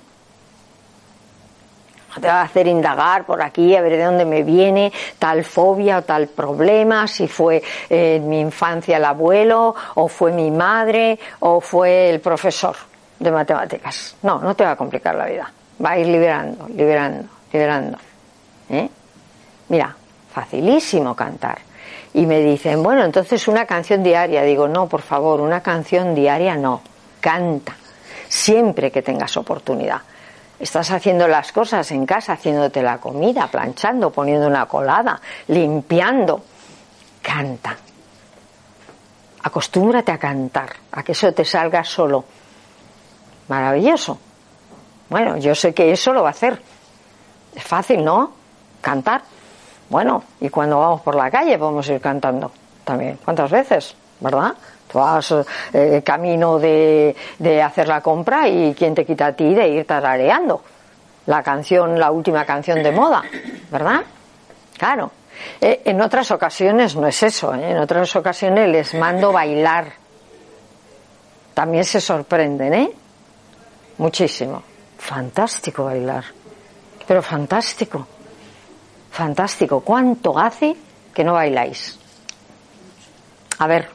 No 2.15 2.21
te 2.21 2.27
va 2.27 2.41
a 2.41 2.43
hacer 2.43 2.67
indagar 2.67 3.25
por 3.25 3.41
aquí 3.41 3.75
a 3.75 3.81
ver 3.81 3.93
de 3.93 4.03
dónde 4.03 4.25
me 4.25 4.43
viene 4.43 4.93
tal 5.17 5.43
fobia 5.43 5.97
o 5.97 6.01
tal 6.03 6.27
problema, 6.27 7.07
si 7.07 7.27
fue 7.27 7.63
eh, 7.89 8.15
en 8.17 8.29
mi 8.29 8.39
infancia 8.39 8.97
el 8.97 9.05
abuelo, 9.05 9.73
o 9.95 10.07
fue 10.07 10.31
mi 10.31 10.51
madre, 10.51 11.17
o 11.39 11.59
fue 11.59 12.11
el 12.11 12.21
profesor 12.21 12.75
de 13.19 13.31
matemáticas. 13.31 14.15
No, 14.21 14.39
no 14.39 14.55
te 14.55 14.63
va 14.63 14.71
a 14.71 14.75
complicar 14.75 15.15
la 15.15 15.25
vida. 15.25 15.51
Va 15.83 15.91
a 15.91 15.99
ir 15.99 16.07
liberando, 16.07 16.67
liberando, 16.67 17.29
liberando. 17.51 17.97
¿eh? 18.69 18.89
Mira, 19.69 19.95
facilísimo 20.31 21.15
cantar. 21.15 21.72
Y 22.13 22.25
me 22.25 22.39
dicen, 22.41 22.83
bueno, 22.83 23.03
entonces 23.03 23.47
una 23.47 23.65
canción 23.65 24.03
diaria. 24.03 24.43
Digo, 24.43 24.67
no, 24.67 24.87
por 24.87 25.01
favor, 25.01 25.41
una 25.41 25.61
canción 25.61 26.13
diaria 26.13 26.55
no. 26.55 26.81
Canta 27.19 27.75
siempre 28.33 28.91
que 28.91 29.03
tengas 29.03 29.37
oportunidad. 29.37 30.01
Estás 30.59 30.89
haciendo 30.91 31.27
las 31.27 31.51
cosas 31.51 31.89
en 31.91 32.05
casa, 32.05 32.33
haciéndote 32.33 32.81
la 32.81 32.97
comida, 32.97 33.47
planchando, 33.47 34.09
poniendo 34.09 34.47
una 34.47 34.65
colada, 34.65 35.21
limpiando. 35.47 36.43
Canta. 37.21 37.77
Acostúmbrate 39.43 40.11
a 40.11 40.17
cantar, 40.17 40.69
a 40.91 41.03
que 41.03 41.11
eso 41.11 41.31
te 41.31 41.45
salga 41.45 41.83
solo. 41.83 42.25
Maravilloso. 43.49 44.17
Bueno, 45.09 45.37
yo 45.37 45.53
sé 45.53 45.73
que 45.73 45.91
eso 45.91 46.11
lo 46.13 46.23
va 46.23 46.29
a 46.29 46.31
hacer. 46.31 46.59
Es 47.53 47.63
fácil, 47.63 48.03
¿no? 48.03 48.33
Cantar. 48.81 49.21
Bueno, 49.93 50.23
y 50.41 50.49
cuando 50.49 50.79
vamos 50.79 51.01
por 51.01 51.13
la 51.13 51.29
calle 51.29 51.55
podemos 51.59 51.87
ir 51.87 52.01
cantando 52.01 52.51
también. 52.83 53.19
¿Cuántas 53.23 53.51
veces? 53.51 53.95
¿Verdad? 54.21 54.55
Tú 54.91 54.97
vas 54.97 55.35
eh, 55.71 56.01
camino 56.03 56.57
de, 56.57 57.15
de, 57.37 57.61
hacer 57.61 57.87
la 57.87 58.01
compra 58.01 58.47
y 58.47 58.73
quién 58.73 58.95
te 58.95 59.05
quita 59.05 59.27
a 59.27 59.33
ti 59.33 59.53
de 59.53 59.67
ir 59.67 59.85
tarareando 59.85 60.63
la 61.27 61.43
canción, 61.43 61.99
la 61.99 62.09
última 62.09 62.43
canción 62.43 62.81
de 62.81 62.91
moda, 62.91 63.21
¿verdad? 63.69 64.01
Claro. 64.79 65.11
Eh, 65.61 65.83
en 65.85 66.01
otras 66.01 66.31
ocasiones 66.31 66.95
no 66.95 67.05
es 67.05 67.21
eso, 67.21 67.53
¿eh? 67.53 67.69
en 67.69 67.77
otras 67.77 68.15
ocasiones 68.15 68.67
les 68.69 68.95
mando 68.95 69.31
bailar. 69.31 69.91
También 71.53 71.85
se 71.85 72.01
sorprenden, 72.01 72.73
¿eh? 72.73 72.91
Muchísimo. 73.99 74.63
Fantástico 74.97 75.83
bailar. 75.83 76.23
Pero 77.05 77.21
fantástico. 77.21 78.07
Fantástico. 79.13 79.81
¿Cuánto 79.81 80.39
hace 80.39 80.75
que 81.13 81.23
no 81.23 81.33
bailáis? 81.33 81.99
A 83.59 83.67
ver. 83.67 83.87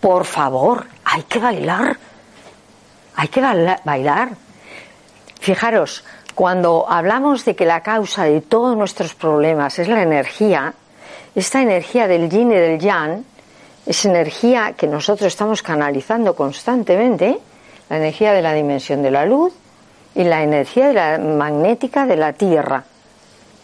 Por 0.00 0.24
favor, 0.24 0.86
hay 1.04 1.24
que 1.24 1.38
bailar. 1.38 1.98
Hay 3.16 3.28
que 3.28 3.42
bailar. 3.42 4.30
Fijaros, 5.40 6.02
cuando 6.34 6.86
hablamos 6.88 7.44
de 7.44 7.54
que 7.54 7.66
la 7.66 7.82
causa 7.82 8.24
de 8.24 8.40
todos 8.40 8.74
nuestros 8.78 9.14
problemas 9.14 9.78
es 9.78 9.86
la 9.86 10.02
energía, 10.02 10.72
esta 11.34 11.60
energía 11.60 12.08
del 12.08 12.30
yin 12.30 12.50
y 12.50 12.54
del 12.54 12.80
yang, 12.80 13.26
es 13.84 14.06
energía 14.06 14.72
que 14.72 14.86
nosotros 14.86 15.26
estamos 15.26 15.62
canalizando 15.62 16.34
constantemente, 16.34 17.38
la 17.90 17.98
energía 17.98 18.32
de 18.32 18.40
la 18.40 18.54
dimensión 18.54 19.02
de 19.02 19.10
la 19.10 19.26
luz 19.26 19.52
y 20.14 20.24
la 20.24 20.42
energía 20.42 21.18
magnética 21.18 22.06
de 22.06 22.16
la 22.16 22.32
Tierra. 22.32 22.84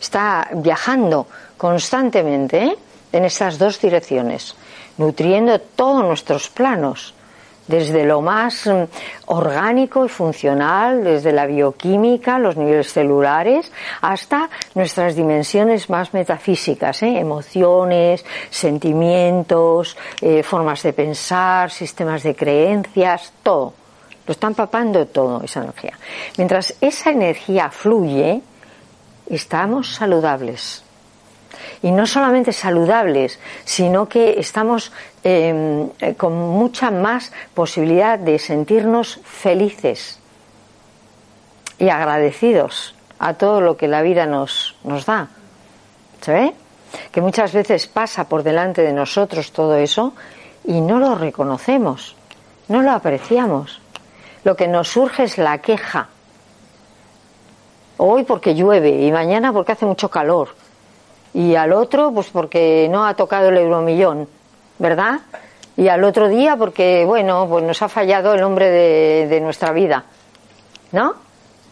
Está 0.01 0.49
viajando 0.53 1.27
constantemente 1.57 2.65
¿eh? 2.65 2.77
en 3.13 3.25
estas 3.25 3.59
dos 3.59 3.81
direcciones, 3.81 4.55
nutriendo 4.99 5.59
todos 5.59 6.05
nuestros 6.05 6.49
planos 6.49 7.15
desde 7.67 8.05
lo 8.05 8.21
más 8.21 8.67
mm, 8.67 8.85
orgánico 9.27 10.05
y 10.05 10.09
funcional, 10.09 11.03
desde 11.03 11.33
la 11.33 11.47
bioquímica, 11.47 12.39
los 12.39 12.57
niveles 12.57 12.93
celulares, 12.93 13.73
hasta 14.01 14.49
nuestras 14.75 15.17
dimensiones 15.17 15.91
más 15.91 16.15
metafísicas, 16.15 17.03
¿eh? 17.03 17.19
emociones, 17.19 18.25
sentimientos, 18.51 19.97
eh, 20.21 20.43
formas 20.43 20.83
de 20.83 20.93
pensar, 20.93 21.71
sistemas 21.71 22.23
de 22.23 22.35
creencias, 22.35 23.33
todo. 23.43 23.86
Lo 24.27 24.33
están 24.33 24.55
papando 24.55 25.07
todo 25.07 25.43
esa 25.43 25.61
energía. 25.61 25.99
Mientras 26.37 26.75
esa 26.81 27.11
energía 27.11 27.71
fluye, 27.71 28.43
estamos 29.29 29.95
saludables 29.95 30.83
y 31.83 31.91
no 31.91 32.07
solamente 32.07 32.53
saludables, 32.53 33.39
sino 33.65 34.09
que 34.09 34.39
estamos 34.39 34.93
em, 35.23 35.89
eh, 36.01 36.15
con 36.17 36.35
mucha 36.35 36.91
más 36.91 37.33
posibilidad 37.55 38.19
de 38.19 38.39
sentirnos 38.39 39.21
felices 39.25 40.19
y 41.79 41.89
agradecidos 41.89 42.95
a 43.19 43.35
todo 43.35 43.61
lo 43.61 43.77
que 43.77 43.89
la 43.89 44.03
vida 44.03 44.27
nos, 44.27 44.77
nos 44.85 45.07
da. 45.07 45.29
¿Se 46.21 46.33
ve? 46.33 46.55
Que 47.12 47.21
muchas 47.21 47.53
veces 47.53 47.87
pasa 47.87 48.29
por 48.29 48.43
delante 48.43 48.83
de 48.83 48.93
nosotros 48.93 49.53
todo 49.53 49.77
eso 49.77 50.15
y 50.65 50.81
no 50.81 50.99
lo 50.99 51.15
reconocemos, 51.15 52.17
no 52.69 52.83
lo 52.83 52.93
apreciamos. 52.93 53.81
Lo 54.47 54.55
que 54.55 54.69
nos 54.69 54.87
surge 54.87 55.25
es 55.25 55.39
la 55.39 55.59
queja. 55.59 56.07
Hoy 57.97 58.23
porque 58.23 58.55
llueve 58.55 58.91
y 58.91 59.11
mañana 59.11 59.53
porque 59.53 59.73
hace 59.73 59.87
mucho 59.87 60.09
calor 60.09 60.51
y 61.35 61.57
al 61.57 61.73
otro 61.73 62.13
pues 62.13 62.29
porque 62.29 62.87
no 62.89 63.05
ha 63.05 63.15
tocado 63.15 63.49
el 63.49 63.57
euromillón, 63.57 64.29
¿verdad? 64.79 65.19
Y 65.77 65.89
al 65.89 66.05
otro 66.05 66.29
día 66.29 66.57
porque, 66.57 67.05
bueno, 67.05 67.49
pues 67.49 67.65
nos 67.65 67.83
ha 67.83 67.89
fallado 67.89 68.35
el 68.35 68.45
hombre 68.45 68.71
de, 69.27 69.41
nuestra 69.41 69.73
vida, 69.73 70.05
¿no? 70.93 71.15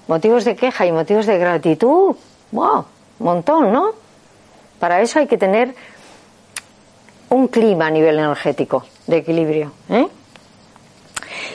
Motivos 0.09 0.45
de 0.45 0.57
queja 0.57 0.85
y 0.85 0.91
motivos 0.91 1.27
de 1.27 1.39
gratitud, 1.39 2.17
wow, 2.51 2.87
montón, 3.21 3.73
¿no? 3.73 3.93
Para 4.81 5.01
eso 5.01 5.21
hay 5.21 5.29
que 5.29 5.39
tener 5.39 5.77
un 7.31 7.47
clima 7.47 7.87
a 7.87 7.91
nivel 7.91 8.19
energético 8.19 8.85
de 9.07 9.19
equilibrio, 9.19 9.71
¿eh? 9.89 10.09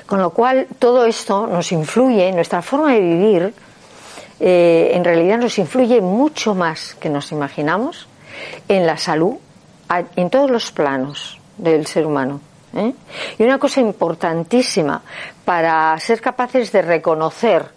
Con 0.09 0.23
lo 0.23 0.31
cual 0.31 0.65
todo 0.79 1.05
esto 1.05 1.45
nos 1.45 1.71
influye, 1.71 2.31
nuestra 2.31 2.63
forma 2.63 2.93
de 2.93 2.99
vivir, 2.99 3.53
eh, 4.39 4.89
en 4.95 5.03
realidad 5.03 5.37
nos 5.37 5.59
influye 5.59 6.01
mucho 6.01 6.55
más 6.55 6.95
que 6.95 7.11
nos 7.11 7.31
imaginamos 7.31 8.07
en 8.67 8.87
la 8.87 8.97
salud, 8.97 9.35
en 10.15 10.31
todos 10.31 10.49
los 10.49 10.71
planos 10.71 11.39
del 11.59 11.85
ser 11.85 12.07
humano. 12.07 12.41
¿eh? 12.75 12.91
Y 13.37 13.43
una 13.43 13.59
cosa 13.59 13.81
importantísima 13.81 14.99
para 15.45 15.95
ser 15.99 16.21
capaces 16.21 16.71
de 16.71 16.81
reconocer 16.81 17.67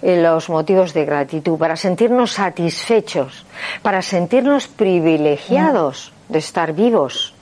eh, 0.00 0.22
los 0.22 0.48
motivos 0.48 0.94
de 0.94 1.04
gratitud, 1.04 1.58
para 1.58 1.74
sentirnos 1.74 2.30
satisfechos, 2.30 3.44
para 3.82 4.00
sentirnos 4.00 4.68
privilegiados 4.68 6.12
de 6.28 6.38
estar 6.38 6.72
vivos. 6.72 7.34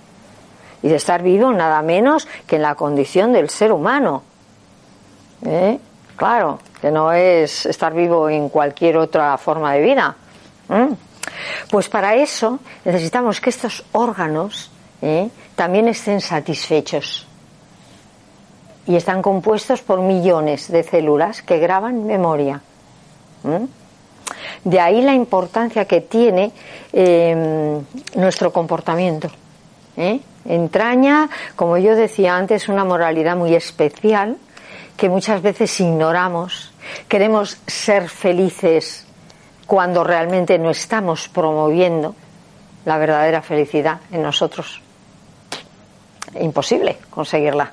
Y 0.82 0.88
de 0.88 0.96
estar 0.96 1.22
vivos 1.22 1.54
nada 1.54 1.82
menos 1.82 2.26
que 2.46 2.56
en 2.56 2.62
la 2.62 2.76
condición 2.76 3.34
del 3.34 3.50
ser 3.50 3.72
humano. 3.72 4.22
Claro, 6.16 6.58
que 6.80 6.90
no 6.90 7.12
es 7.12 7.64
estar 7.66 7.94
vivo 7.94 8.28
en 8.28 8.48
cualquier 8.48 8.96
otra 8.96 9.38
forma 9.38 9.72
de 9.74 9.82
vida. 9.82 10.16
Pues 11.70 11.88
para 11.88 12.16
eso 12.16 12.58
necesitamos 12.84 13.40
que 13.40 13.50
estos 13.50 13.84
órganos 13.92 14.70
¿eh? 15.00 15.28
también 15.54 15.88
estén 15.88 16.20
satisfechos. 16.20 17.26
Y 18.86 18.96
están 18.96 19.20
compuestos 19.20 19.82
por 19.82 20.00
millones 20.00 20.72
de 20.72 20.82
células 20.82 21.42
que 21.42 21.58
graban 21.58 22.06
memoria. 22.06 22.62
De 24.64 24.80
ahí 24.80 25.02
la 25.02 25.14
importancia 25.14 25.84
que 25.84 26.00
tiene 26.00 26.52
em, 26.92 27.84
nuestro 28.16 28.52
comportamiento. 28.52 29.30
¿eh? 29.96 30.20
Entraña, 30.46 31.28
como 31.54 31.76
yo 31.76 31.94
decía 31.94 32.36
antes, 32.36 32.68
una 32.68 32.84
moralidad 32.84 33.36
muy 33.36 33.54
especial 33.54 34.36
que 34.98 35.08
muchas 35.08 35.40
veces 35.40 35.80
ignoramos. 35.80 36.72
Queremos 37.06 37.56
ser 37.68 38.10
felices 38.10 39.06
cuando 39.64 40.02
realmente 40.02 40.58
no 40.58 40.70
estamos 40.70 41.28
promoviendo 41.28 42.16
la 42.84 42.98
verdadera 42.98 43.40
felicidad 43.40 44.00
en 44.10 44.22
nosotros. 44.22 44.82
Imposible 46.40 46.98
conseguirla. 47.10 47.70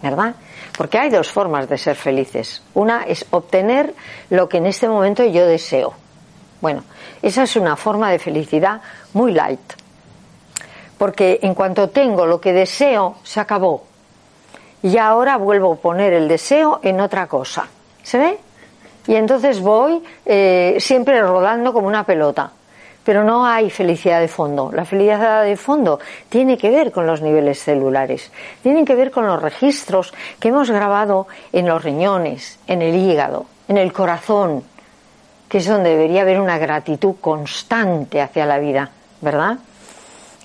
¿Verdad? 0.00 0.36
Porque 0.76 0.96
hay 0.96 1.10
dos 1.10 1.32
formas 1.32 1.68
de 1.68 1.76
ser 1.76 1.96
felices. 1.96 2.62
Una 2.74 3.02
es 3.02 3.26
obtener 3.30 3.94
lo 4.30 4.48
que 4.48 4.58
en 4.58 4.66
este 4.66 4.88
momento 4.88 5.24
yo 5.24 5.44
deseo. 5.44 5.92
Bueno, 6.60 6.84
esa 7.20 7.42
es 7.42 7.56
una 7.56 7.74
forma 7.74 8.12
de 8.12 8.20
felicidad 8.20 8.80
muy 9.12 9.32
light. 9.32 9.72
Porque 10.96 11.40
en 11.42 11.54
cuanto 11.54 11.90
tengo 11.90 12.26
lo 12.26 12.40
que 12.40 12.52
deseo, 12.52 13.16
se 13.24 13.40
acabó 13.40 13.87
y 14.82 14.96
ahora 14.98 15.36
vuelvo 15.36 15.72
a 15.72 15.76
poner 15.76 16.12
el 16.12 16.28
deseo 16.28 16.80
en 16.82 17.00
otra 17.00 17.26
cosa. 17.26 17.66
¿Se 18.02 18.18
ve? 18.18 18.38
Y 19.06 19.14
entonces 19.14 19.60
voy 19.60 20.02
eh, 20.26 20.76
siempre 20.78 21.20
rodando 21.22 21.72
como 21.72 21.88
una 21.88 22.04
pelota. 22.04 22.52
Pero 23.04 23.24
no 23.24 23.46
hay 23.46 23.70
felicidad 23.70 24.20
de 24.20 24.28
fondo. 24.28 24.70
La 24.70 24.84
felicidad 24.84 25.42
de 25.42 25.56
fondo 25.56 25.98
tiene 26.28 26.58
que 26.58 26.68
ver 26.68 26.92
con 26.92 27.06
los 27.06 27.22
niveles 27.22 27.62
celulares, 27.62 28.30
tiene 28.62 28.84
que 28.84 28.94
ver 28.94 29.10
con 29.10 29.26
los 29.26 29.40
registros 29.40 30.12
que 30.38 30.48
hemos 30.48 30.70
grabado 30.70 31.26
en 31.52 31.66
los 31.66 31.82
riñones, 31.82 32.58
en 32.66 32.82
el 32.82 32.94
hígado, 32.94 33.46
en 33.66 33.78
el 33.78 33.94
corazón, 33.94 34.62
que 35.48 35.58
es 35.58 35.66
donde 35.66 35.90
debería 35.90 36.20
haber 36.20 36.38
una 36.38 36.58
gratitud 36.58 37.14
constante 37.18 38.20
hacia 38.20 38.44
la 38.44 38.58
vida, 38.58 38.90
¿verdad? 39.22 39.56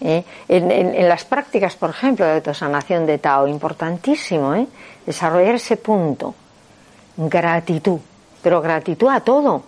¿Eh? 0.04 0.24
En, 0.48 1.08
las 1.08 1.24
prácticas, 1.26 1.76
por 1.76 1.89
ejemplo, 1.89 2.26
de 2.26 2.34
autosanación 2.34 3.06
de 3.06 3.18
Tao, 3.18 3.48
importantísimo 3.48 4.54
¿eh? 4.54 4.68
desarrollar 5.06 5.56
ese 5.56 5.78
punto. 5.78 6.36
Gratitud, 7.16 8.00
pero 8.42 8.62
gratitud 8.62 9.10
a 9.10 9.22
todo. 9.22 9.63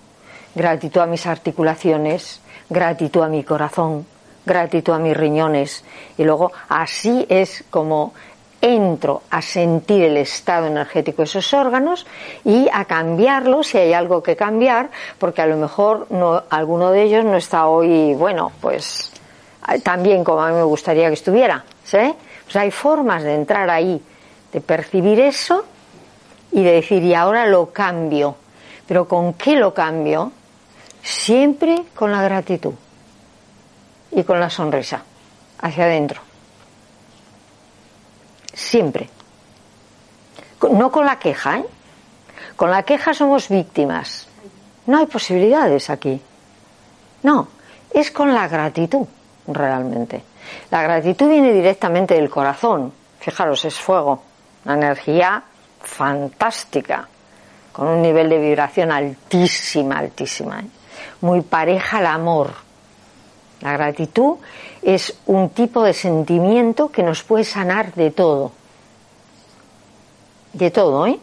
Gratitud 0.54 1.02
a 1.02 1.06
mis 1.06 1.26
articulaciones, 1.26 2.42
gratitud 2.70 3.22
a 3.22 3.28
mi 3.28 3.44
corazón, 3.44 4.06
gratitud 4.46 4.94
a 4.94 5.00
mis 5.00 5.16
riñones. 5.16 5.84
Y 6.18 6.24
luego 6.24 6.52
así 6.70 7.26
es 7.30 7.64
como 7.70 8.14
entro 8.62 9.22
a 9.30 9.42
sentir 9.42 10.04
el 10.04 10.18
estado 10.18 10.68
energético 10.68 11.22
de 11.22 11.26
esos 11.26 11.54
órganos 11.54 12.08
y 12.44 12.68
a 12.74 12.86
cambiarlo 12.86 13.64
si 13.64 13.78
hay 13.78 13.94
algo 13.94 14.24
que 14.24 14.36
cambiar, 14.36 14.90
porque 15.20 15.42
a 15.42 15.46
lo 15.46 15.58
mejor 15.58 16.08
no, 16.10 16.42
alguno 16.50 16.92
de 16.92 17.04
ellos 17.04 17.26
no 17.26 17.36
está 17.36 17.68
hoy, 17.68 18.16
bueno, 18.16 18.52
pues 18.62 19.12
también 19.84 20.24
como 20.24 20.42
a 20.42 20.50
mí 20.50 20.56
me 20.56 20.64
gustaría 20.64 21.08
que 21.08 21.14
estuviera. 21.14 21.64
¿sí? 21.84 22.14
Pues 22.44 22.56
hay 22.56 22.72
formas 22.72 23.24
de 23.24 23.36
entrar 23.36 23.70
ahí 23.70 24.02
de 24.56 24.62
percibir 24.62 25.20
eso 25.20 25.66
y 26.54 26.64
de 26.64 26.72
decir, 26.72 27.04
y 27.04 27.14
ahora 27.14 27.46
lo 27.46 27.74
cambio. 27.74 28.38
Pero 28.88 29.06
¿con 29.06 29.34
qué 29.34 29.58
lo 29.58 29.74
cambio? 29.74 30.32
Siempre 31.04 31.84
con 31.94 32.10
la 32.12 32.22
gratitud 32.22 32.74
y 34.12 34.24
con 34.24 34.40
la 34.40 34.50
sonrisa 34.50 35.04
hacia 35.60 35.84
adentro. 35.84 36.22
Siempre. 38.54 39.10
No 40.72 40.90
con 40.90 41.06
la 41.06 41.20
queja, 41.20 41.58
¿eh? 41.58 41.66
Con 42.56 42.72
la 42.72 42.84
queja 42.84 43.14
somos 43.14 43.50
víctimas. 43.50 44.30
No 44.86 45.00
hay 45.00 45.08
posibilidades 45.08 45.90
aquí. 45.90 46.22
No, 47.24 47.50
es 47.94 48.10
con 48.10 48.34
la 48.34 48.48
gratitud, 48.48 49.06
realmente. 49.48 50.24
La 50.72 50.82
gratitud 50.82 51.30
viene 51.30 51.52
directamente 51.52 52.16
del 52.16 52.30
corazón. 52.30 52.92
Fijaros, 53.20 53.66
es 53.66 53.80
fuego, 53.80 54.22
una 54.66 54.76
energía 54.76 55.44
fantástica, 55.82 57.08
con 57.72 57.88
un 57.88 58.02
nivel 58.02 58.30
de 58.30 58.38
vibración 58.40 58.92
altísima, 58.92 60.00
altísima. 60.00 60.60
¿eh? 60.60 60.68
Muy 61.22 61.42
pareja 61.42 61.98
al 61.98 62.08
amor. 62.08 62.52
La 63.62 63.74
gratitud 63.74 64.36
es 64.82 65.18
un 65.26 65.50
tipo 65.50 65.84
de 65.84 65.94
sentimiento 65.94 66.90
que 66.90 67.04
nos 67.04 67.24
puede 67.24 67.44
sanar 67.44 67.94
de 67.94 68.12
todo. 68.12 68.52
De 70.54 70.72
todo, 70.72 71.08
¿eh? 71.08 71.20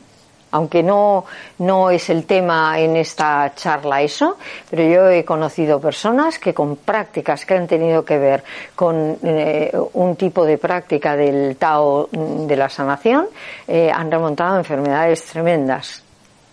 Aunque 0.52 0.82
no, 0.82 1.24
no 1.58 1.90
es 1.90 2.08
el 2.10 2.24
tema 2.24 2.78
en 2.78 2.96
esta 2.96 3.52
charla 3.54 4.02
eso, 4.02 4.36
pero 4.70 4.84
yo 4.84 5.08
he 5.08 5.24
conocido 5.24 5.80
personas 5.80 6.38
que 6.38 6.54
con 6.54 6.76
prácticas 6.76 7.44
que 7.44 7.54
han 7.54 7.66
tenido 7.66 8.04
que 8.04 8.18
ver 8.18 8.44
con 8.76 9.18
eh, 9.22 9.72
un 9.94 10.16
tipo 10.16 10.44
de 10.44 10.58
práctica 10.58 11.16
del 11.16 11.56
Tao 11.56 12.08
de 12.12 12.56
la 12.56 12.68
sanación 12.68 13.28
eh, 13.66 13.90
han 13.92 14.10
remontado 14.10 14.58
enfermedades 14.58 15.24
tremendas. 15.24 16.02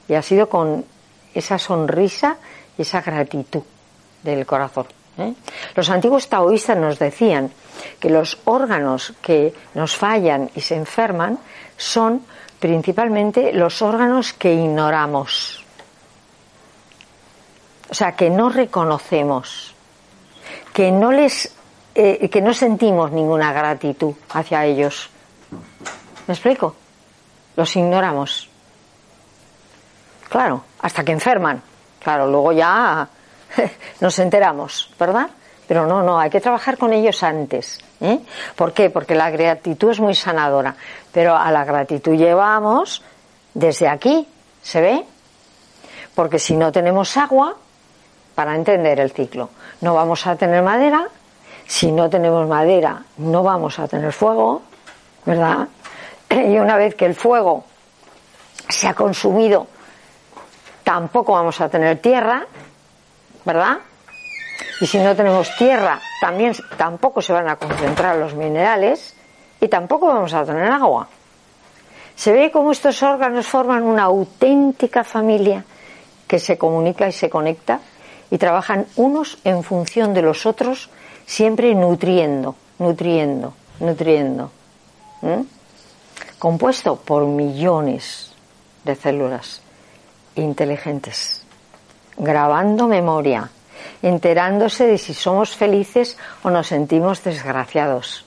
Y 0.08 0.16
ha 0.16 0.22
sido 0.22 0.50
con 0.50 0.84
esa 1.34 1.60
sonrisa 1.60 2.38
y 2.78 2.82
esa 2.82 3.02
gratitud 3.02 3.64
del 4.24 4.46
corazón. 4.46 4.88
¿eh? 5.18 5.34
Los 5.76 5.90
antiguos 5.90 6.30
taoístas 6.30 6.78
nos 6.78 6.98
decían 6.98 7.52
que 8.00 8.10
los 8.10 8.40
órganos 8.46 9.14
que 9.22 9.54
nos 9.74 9.96
fallan 9.96 10.50
y 10.56 10.62
se 10.62 10.76
enferman 10.76 11.38
son 11.78 12.22
principalmente 12.60 13.54
los 13.54 13.82
órganos 13.82 14.34
que 14.34 14.54
ignoramos, 14.54 15.64
o 17.90 17.94
sea, 17.94 18.12
que 18.12 18.30
no 18.30 18.50
reconocemos, 18.50 19.74
que 20.74 20.92
no 20.92 21.12
les, 21.12 21.52
eh, 21.96 22.30
que 22.30 22.42
no 22.42 22.54
sentimos 22.54 23.12
ninguna 23.12 23.52
gratitud 23.52 24.14
hacia 24.30 24.66
ellos. 24.66 25.10
¿Me 26.28 26.34
explico? 26.34 26.76
Los 27.56 27.76
ignoramos. 27.76 28.50
Claro, 30.30 30.64
hasta 30.82 31.04
que 31.04 31.12
enferman. 31.12 31.62
Claro, 32.00 32.28
luego 32.28 32.52
ya 32.52 33.08
nos 34.00 34.20
enteramos, 34.20 34.94
¿verdad? 35.00 35.30
Pero 35.68 35.86
no, 35.86 36.02
no, 36.02 36.20
hay 36.20 36.30
que 36.30 36.42
trabajar 36.42 36.78
con 36.78 36.94
ellos 36.94 37.22
antes. 37.24 37.80
¿eh? 38.02 38.20
¿Por 38.56 38.74
qué? 38.74 38.90
Porque 38.90 39.16
la 39.16 39.30
gratitud 39.30 39.92
es 39.92 40.00
muy 40.00 40.16
sanadora. 40.16 40.76
Pero 41.12 41.36
a 41.36 41.52
la 41.52 41.66
gratitud 41.66 42.16
llevamos 42.16 43.04
desde 43.54 43.88
aquí, 43.88 44.28
¿se 44.62 44.82
ve? 44.82 45.06
Porque 46.16 46.40
si 46.40 46.56
no 46.56 46.72
tenemos 46.72 47.18
agua, 47.18 47.56
para 48.36 48.56
entender 48.56 49.00
el 49.00 49.12
ciclo, 49.12 49.50
no 49.82 49.94
vamos 49.94 50.26
a 50.26 50.36
tener 50.36 50.64
madera. 50.64 51.08
Si 51.68 51.92
no 51.92 52.10
tenemos 52.10 52.48
madera, 52.48 53.04
no 53.18 53.44
vamos 53.44 53.78
a 53.80 53.88
tener 53.88 54.14
fuego, 54.14 54.62
¿verdad? 55.26 55.68
Y 56.30 56.58
una 56.58 56.78
vez 56.78 56.96
que 56.96 57.06
el 57.06 57.16
fuego 57.16 57.66
se 58.68 58.88
ha 58.88 58.94
consumido, 58.94 59.68
tampoco 60.84 61.34
vamos 61.34 61.60
a 61.60 61.70
tener 61.70 62.00
tierra, 62.00 62.46
¿verdad? 63.46 63.80
Y 64.80 64.88
si 64.88 65.00
no 65.00 65.16
tenemos 65.16 65.54
tierra, 65.58 66.00
también 66.22 66.56
tampoco 66.78 67.22
se 67.22 67.34
van 67.34 67.50
a 67.50 67.58
concentrar 67.58 68.16
los 68.16 68.36
minerales 68.36 69.16
y 69.62 69.68
tampoco 69.68 70.08
vamos 70.08 70.34
a 70.34 70.46
tener 70.46 70.72
agua. 70.72 71.08
Se 72.16 72.34
ve 72.34 72.52
cómo 72.52 72.72
estos 72.72 73.02
órganos 73.02 73.48
forman 73.48 73.84
una 73.84 74.04
auténtica 74.04 75.04
familia 75.04 75.64
que 76.28 76.40
se 76.40 76.58
comunica 76.58 77.08
y 77.08 77.12
se 77.12 77.30
conecta 77.30 77.80
y 78.30 78.38
trabajan 78.38 78.86
unos 78.98 79.40
en 79.44 79.64
función 79.64 80.14
de 80.14 80.22
los 80.22 80.46
otros, 80.46 80.90
siempre 81.26 81.74
nutriendo, 81.74 82.56
nutriendo, 82.78 83.54
nutriendo. 83.80 84.52
Compuesto 86.38 86.98
por 86.98 87.26
millones 87.26 88.34
de 88.84 88.96
células 88.96 89.62
inteligentes, 90.36 91.44
grabando 92.18 92.88
memoria, 92.88 93.50
enterándose 94.02 94.86
de 94.86 94.98
si 94.98 95.14
somos 95.14 95.56
felices 95.56 96.18
o 96.44 96.50
nos 96.50 96.68
sentimos 96.68 97.24
desgraciados, 97.24 98.26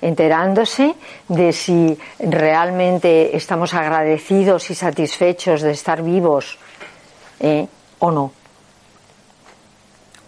enterándose 0.00 0.94
de 1.28 1.52
si 1.52 1.98
realmente 2.18 3.36
estamos 3.36 3.74
agradecidos 3.74 4.70
y 4.70 4.74
satisfechos 4.74 5.62
de 5.62 5.72
estar 5.72 6.02
vivos 6.02 6.58
¿eh? 7.40 7.66
o 7.98 8.10
no. 8.10 8.32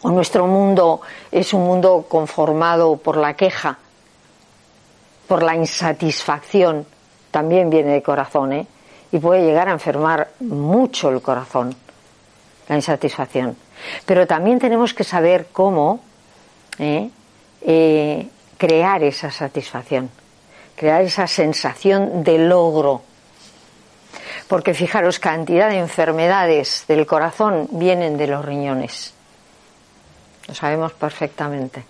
O 0.02 0.10
nuestro 0.10 0.46
mundo 0.46 1.00
es 1.30 1.52
un 1.52 1.64
mundo 1.64 2.06
conformado 2.08 2.96
por 2.96 3.16
la 3.16 3.34
queja, 3.34 3.78
por 5.26 5.42
la 5.42 5.54
insatisfacción, 5.56 6.86
también 7.30 7.68
viene 7.68 7.92
de 7.92 8.02
corazón, 8.02 8.52
¿eh? 8.52 8.66
y 9.10 9.18
puede 9.18 9.44
llegar 9.44 9.68
a 9.68 9.72
enfermar 9.72 10.30
mucho 10.40 11.10
el 11.10 11.20
corazón, 11.20 11.74
la 12.68 12.76
insatisfacción. 12.76 13.56
Pero 14.06 14.26
también 14.26 14.58
tenemos 14.58 14.94
que 14.94 15.04
saber 15.04 15.48
cómo 15.52 16.00
¿eh? 16.78 17.10
Eh, 17.60 18.28
crear 18.58 19.02
esa 19.02 19.30
satisfacción, 19.30 20.10
crear 20.76 21.02
esa 21.02 21.26
sensación 21.26 22.22
de 22.22 22.38
logro. 22.38 23.02
Porque 24.48 24.74
fijaros, 24.74 25.18
cantidad 25.18 25.70
de 25.70 25.78
enfermedades 25.78 26.84
del 26.88 27.06
corazón 27.06 27.68
vienen 27.72 28.18
de 28.18 28.26
los 28.26 28.44
riñones. 28.44 29.14
Lo 30.46 30.54
sabemos 30.54 30.92
perfectamente. 30.92 31.84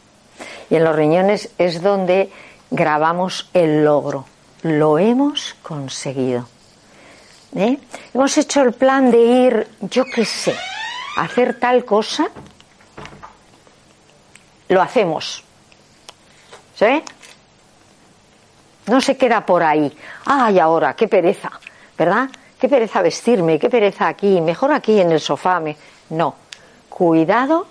Y 0.71 0.77
en 0.77 0.85
los 0.85 0.95
riñones 0.95 1.51
es 1.59 1.83
donde 1.83 2.31
grabamos 2.71 3.49
el 3.55 3.85
logro. 3.85 4.27
Lo 4.63 4.99
hemos 4.99 5.55
conseguido. 5.63 6.49
¿Eh? 7.57 7.79
Hemos 8.13 8.37
hecho 8.37 8.61
el 8.63 8.73
plan 8.73 9.11
de 9.11 9.19
ir, 9.19 9.69
yo 9.81 10.05
qué 10.05 10.25
sé, 10.25 10.55
hacer 11.17 11.59
tal 11.59 11.85
cosa, 11.85 12.29
lo 14.69 14.83
hacemos. 14.83 15.45
¿Sí? 16.79 17.03
No 18.87 19.01
se 19.01 19.17
queda 19.17 19.45
por 19.45 19.63
ahí. 19.65 19.93
Ay, 20.25 20.61
ahora, 20.61 20.95
qué 20.95 21.09
pereza, 21.09 21.51
¿verdad? 21.97 22.31
Qué 22.59 22.69
pereza 22.69 23.03
vestirme, 23.03 23.59
qué 23.59 23.69
pereza 23.69 24.07
aquí, 24.07 24.41
mejor 24.41 24.73
aquí 24.73 25.01
en 25.01 25.11
el 25.11 25.21
sofá. 25.21 25.61
No, 26.11 26.37
cuidado 26.89 27.67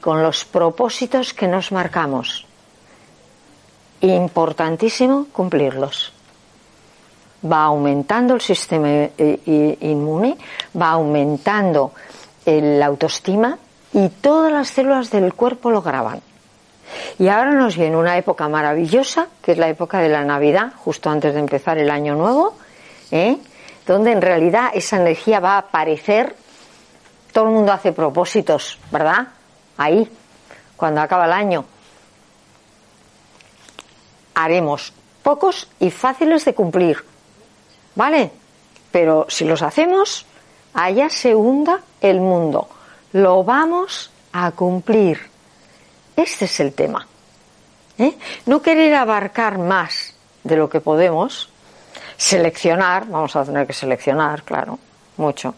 con 0.00 0.22
los 0.22 0.44
propósitos 0.44 1.34
que 1.34 1.48
nos 1.48 1.72
marcamos. 1.72 2.46
Importantísimo 4.00 5.26
cumplirlos. 5.32 6.12
Va 7.44 7.64
aumentando 7.64 8.34
el 8.34 8.40
sistema 8.40 8.88
eh, 8.88 9.76
inmune, 9.80 10.38
va 10.80 10.90
aumentando 10.90 11.92
la 12.46 12.86
autoestima 12.86 13.58
y 13.92 14.08
todas 14.08 14.52
las 14.52 14.68
células 14.68 15.10
del 15.10 15.34
cuerpo 15.34 15.70
lo 15.70 15.82
graban. 15.82 16.22
Y 17.18 17.28
ahora 17.28 17.52
nos 17.52 17.76
viene 17.76 17.96
una 17.96 18.16
época 18.16 18.48
maravillosa, 18.48 19.28
que 19.42 19.52
es 19.52 19.58
la 19.58 19.68
época 19.68 19.98
de 19.98 20.08
la 20.08 20.24
Navidad, 20.24 20.72
justo 20.76 21.10
antes 21.10 21.34
de 21.34 21.40
empezar 21.40 21.78
el 21.78 21.90
año 21.90 22.14
nuevo, 22.14 22.54
¿eh? 23.10 23.38
donde 23.86 24.12
en 24.12 24.22
realidad 24.22 24.70
esa 24.74 24.96
energía 24.96 25.40
va 25.40 25.54
a 25.54 25.58
aparecer. 25.58 26.36
Todo 27.32 27.44
el 27.44 27.50
mundo 27.50 27.72
hace 27.72 27.92
propósitos, 27.92 28.78
¿verdad? 28.90 29.28
Ahí, 29.76 30.10
cuando 30.76 31.00
acaba 31.00 31.26
el 31.26 31.32
año. 31.32 31.64
Haremos 34.34 34.92
pocos 35.22 35.68
y 35.80 35.90
fáciles 35.90 36.44
de 36.44 36.54
cumplir, 36.54 37.04
¿vale? 37.94 38.30
Pero 38.90 39.26
si 39.28 39.44
los 39.44 39.62
hacemos, 39.62 40.24
allá 40.74 41.08
se 41.10 41.34
hunda 41.34 41.80
el 42.00 42.20
mundo. 42.20 42.68
Lo 43.12 43.42
vamos 43.42 44.10
a 44.32 44.50
cumplir. 44.52 45.37
Este 46.18 46.46
es 46.46 46.58
el 46.58 46.72
tema. 46.72 47.06
¿eh? 47.96 48.18
No 48.46 48.60
querer 48.60 48.92
abarcar 48.96 49.56
más 49.58 50.14
de 50.42 50.56
lo 50.56 50.68
que 50.68 50.80
podemos, 50.80 51.48
seleccionar, 52.16 53.06
vamos 53.06 53.36
a 53.36 53.44
tener 53.44 53.68
que 53.68 53.72
seleccionar, 53.72 54.42
claro, 54.42 54.80
mucho. 55.16 55.54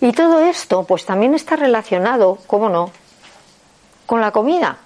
Y 0.00 0.12
todo 0.12 0.44
esto, 0.44 0.84
pues 0.84 1.04
también 1.04 1.34
está 1.34 1.56
relacionado, 1.56 2.38
¿cómo 2.46 2.68
no?, 2.68 2.92
con 4.06 4.20
la 4.20 4.30
comida. 4.30 4.76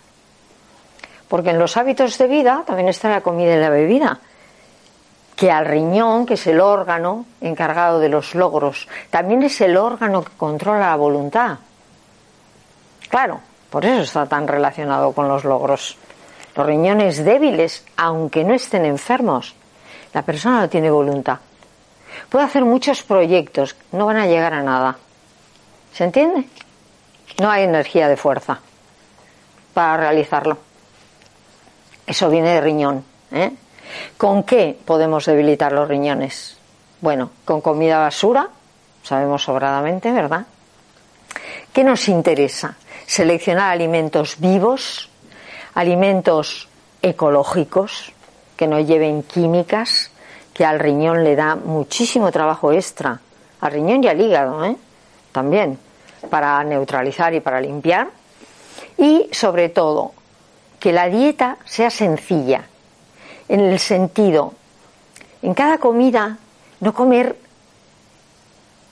Porque 1.29 1.51
en 1.51 1.59
los 1.59 1.77
hábitos 1.77 2.16
de 2.16 2.27
vida 2.27 2.64
también 2.66 2.89
está 2.89 3.11
la 3.11 3.21
comida 3.21 3.55
y 3.55 3.61
la 3.61 3.68
bebida. 3.68 4.21
que 5.37 5.51
al 5.51 5.66
riñón, 5.66 6.25
que 6.25 6.35
es 6.35 6.47
el 6.47 6.61
órgano 6.61 7.27
encargado 7.41 7.99
de 7.99 8.09
los 8.09 8.35
logros, 8.35 8.89
también 9.11 9.43
es 9.43 9.61
el 9.61 9.77
órgano 9.77 10.23
que 10.23 10.33
controla 10.37 10.91
la 10.91 10.97
voluntad. 10.97 11.59
Claro, 13.09 13.41
por 13.71 13.85
eso 13.85 14.03
está 14.03 14.27
tan 14.27 14.49
relacionado 14.49 15.12
con 15.12 15.29
los 15.29 15.45
logros. 15.45 15.97
Los 16.57 16.66
riñones 16.66 17.25
débiles, 17.25 17.85
aunque 17.97 18.45
no 18.45 18.55
estén 18.55 18.85
enfermos, 18.85 19.55
la 20.12 20.23
persona 20.23 20.61
no 20.61 20.68
tiene 20.68 20.91
voluntad. 20.91 21.39
Puede 22.29 22.45
hacer 22.45 22.64
muchos 22.64 23.03
proyectos, 23.03 23.77
no 23.93 24.07
van 24.07 24.16
a 24.16 24.27
llegar 24.27 24.53
a 24.53 24.62
nada. 24.62 24.99
¿Se 25.93 26.05
entiende? 26.05 26.45
No 27.41 27.51
hay 27.51 27.64
energía 27.64 28.09
de 28.09 28.16
fuerza 28.16 28.61
para 29.73 29.97
realizarlo. 29.97 30.59
Eso 32.07 32.29
viene 32.29 32.55
de 32.55 32.61
riñón. 32.61 33.05
¿eh? 33.31 33.53
¿Con 34.16 34.43
qué 34.43 34.77
podemos 34.85 35.27
debilitar 35.27 35.73
los 35.73 35.89
riñones? 35.89 36.59
Bueno, 37.01 37.31
con 37.45 37.61
comida 37.61 37.99
basura, 37.99 38.49
sabemos 39.03 39.45
sobradamente, 39.45 40.11
¿verdad? 40.11 40.45
¿Qué 41.73 41.85
nos 41.85 42.09
interesa? 42.09 42.77
Seleccionar 43.11 43.73
alimentos 43.73 44.37
vivos, 44.39 45.11
alimentos 45.75 46.69
ecológicos, 47.03 48.13
que 48.57 48.69
no 48.69 48.79
lleven 48.79 49.25
químicas, 49.25 50.13
que 50.55 50.65
al 50.65 50.79
riñón 50.79 51.25
le 51.25 51.35
da 51.35 51.57
muchísimo 51.57 52.31
trabajo 52.31 52.71
extra, 52.71 53.21
al 53.63 53.73
riñón 53.73 54.05
y 54.05 54.07
al 54.07 54.21
hígado, 54.21 54.65
¿eh? 54.65 54.77
también, 55.33 55.77
para 56.31 56.63
neutralizar 56.63 57.35
y 57.35 57.41
para 57.41 57.61
limpiar. 57.61 58.11
Y 58.97 59.29
sobre 59.33 59.71
todo, 59.71 60.13
que 60.79 60.93
la 60.93 61.09
dieta 61.09 61.57
sea 61.65 61.91
sencilla, 61.91 62.69
en 63.49 63.59
el 63.59 63.81
sentido, 63.81 64.55
en 65.43 65.55
cada 65.55 65.79
comida, 65.79 66.39
no 66.79 66.95
comer 66.95 67.37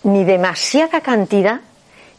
ni 0.03 0.25
demasiada 0.25 1.03
cantidad, 1.03 1.61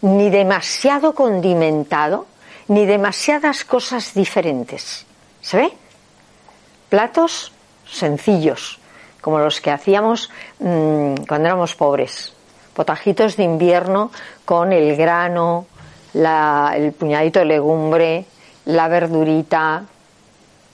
ni 0.01 0.29
demasiado 0.29 1.13
condimentado, 1.13 2.25
ni 2.67 2.85
demasiadas 2.85 3.65
cosas 3.65 4.13
diferentes. 4.13 5.05
¿Se 5.41 5.57
ve? 5.57 5.73
Platos 6.89 7.51
sencillos, 7.85 8.79
como 9.21 9.39
los 9.39 9.61
que 9.61 9.71
hacíamos 9.71 10.29
mmm, 10.59 11.15
cuando 11.27 11.47
éramos 11.47 11.75
pobres. 11.75 12.33
Potajitos 12.73 13.35
de 13.35 13.43
invierno 13.43 14.11
con 14.45 14.71
el 14.71 14.95
grano, 14.95 15.65
la, 16.13 16.73
el 16.75 16.93
puñadito 16.93 17.39
de 17.39 17.45
legumbre, 17.45 18.25
la 18.65 18.87
verdurita, 18.87 19.83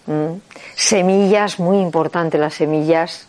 mmm. 0.05 0.33
semillas, 0.75 1.59
muy 1.59 1.79
importante 1.79 2.37
las 2.37 2.53
semillas, 2.53 3.27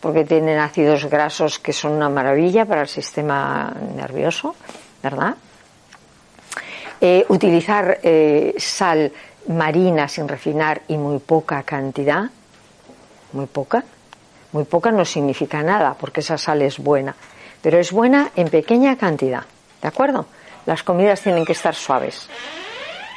porque 0.00 0.24
tienen 0.24 0.58
ácidos 0.58 1.04
grasos 1.06 1.58
que 1.58 1.72
son 1.72 1.92
una 1.92 2.08
maravilla 2.08 2.64
para 2.64 2.82
el 2.82 2.88
sistema 2.88 3.72
nervioso, 3.96 4.54
¿verdad? 5.08 5.36
Eh, 7.00 7.24
utilizar 7.28 8.00
eh, 8.02 8.54
sal 8.58 9.10
marina 9.48 10.06
sin 10.06 10.28
refinar 10.28 10.82
y 10.88 10.98
muy 10.98 11.18
poca 11.18 11.62
cantidad, 11.62 12.24
muy 13.32 13.46
poca, 13.46 13.84
muy 14.52 14.64
poca 14.64 14.90
no 14.90 15.04
significa 15.06 15.62
nada 15.62 15.94
porque 15.98 16.20
esa 16.20 16.36
sal 16.36 16.60
es 16.60 16.78
buena, 16.78 17.14
pero 17.62 17.78
es 17.78 17.92
buena 17.92 18.32
en 18.36 18.48
pequeña 18.48 18.98
cantidad, 18.98 19.44
¿de 19.80 19.88
acuerdo? 19.88 20.26
Las 20.66 20.82
comidas 20.82 21.22
tienen 21.22 21.46
que 21.46 21.52
estar 21.52 21.74
suaves 21.74 22.28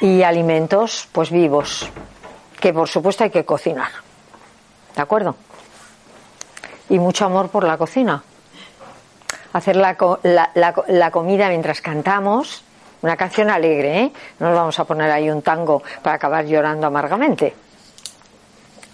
y 0.00 0.22
alimentos 0.22 1.06
pues 1.12 1.30
vivos, 1.30 1.90
que 2.58 2.72
por 2.72 2.88
supuesto 2.88 3.24
hay 3.24 3.30
que 3.30 3.44
cocinar, 3.44 3.90
¿de 4.96 5.02
acuerdo? 5.02 5.36
Y 6.88 6.98
mucho 6.98 7.26
amor 7.26 7.50
por 7.50 7.64
la 7.64 7.76
cocina. 7.76 8.22
Hacer 9.52 9.76
la, 9.76 9.96
la, 10.22 10.50
la, 10.54 10.74
la 10.88 11.10
comida 11.10 11.48
mientras 11.48 11.80
cantamos, 11.80 12.64
una 13.02 13.16
canción 13.16 13.50
alegre, 13.50 14.00
¿eh? 14.00 14.12
No 14.38 14.48
nos 14.48 14.56
vamos 14.56 14.78
a 14.78 14.84
poner 14.84 15.10
ahí 15.10 15.28
un 15.28 15.42
tango 15.42 15.82
para 16.02 16.16
acabar 16.16 16.44
llorando 16.46 16.86
amargamente. 16.86 17.54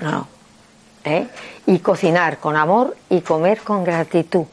No. 0.01 0.27
¿Eh? 1.05 1.27
Y 1.67 1.79
cocinar 1.81 2.39
con 2.39 2.57
amor 2.57 2.97
y 3.11 3.21
comer 3.21 3.61
con 3.61 3.85
gratitud. 3.85 4.47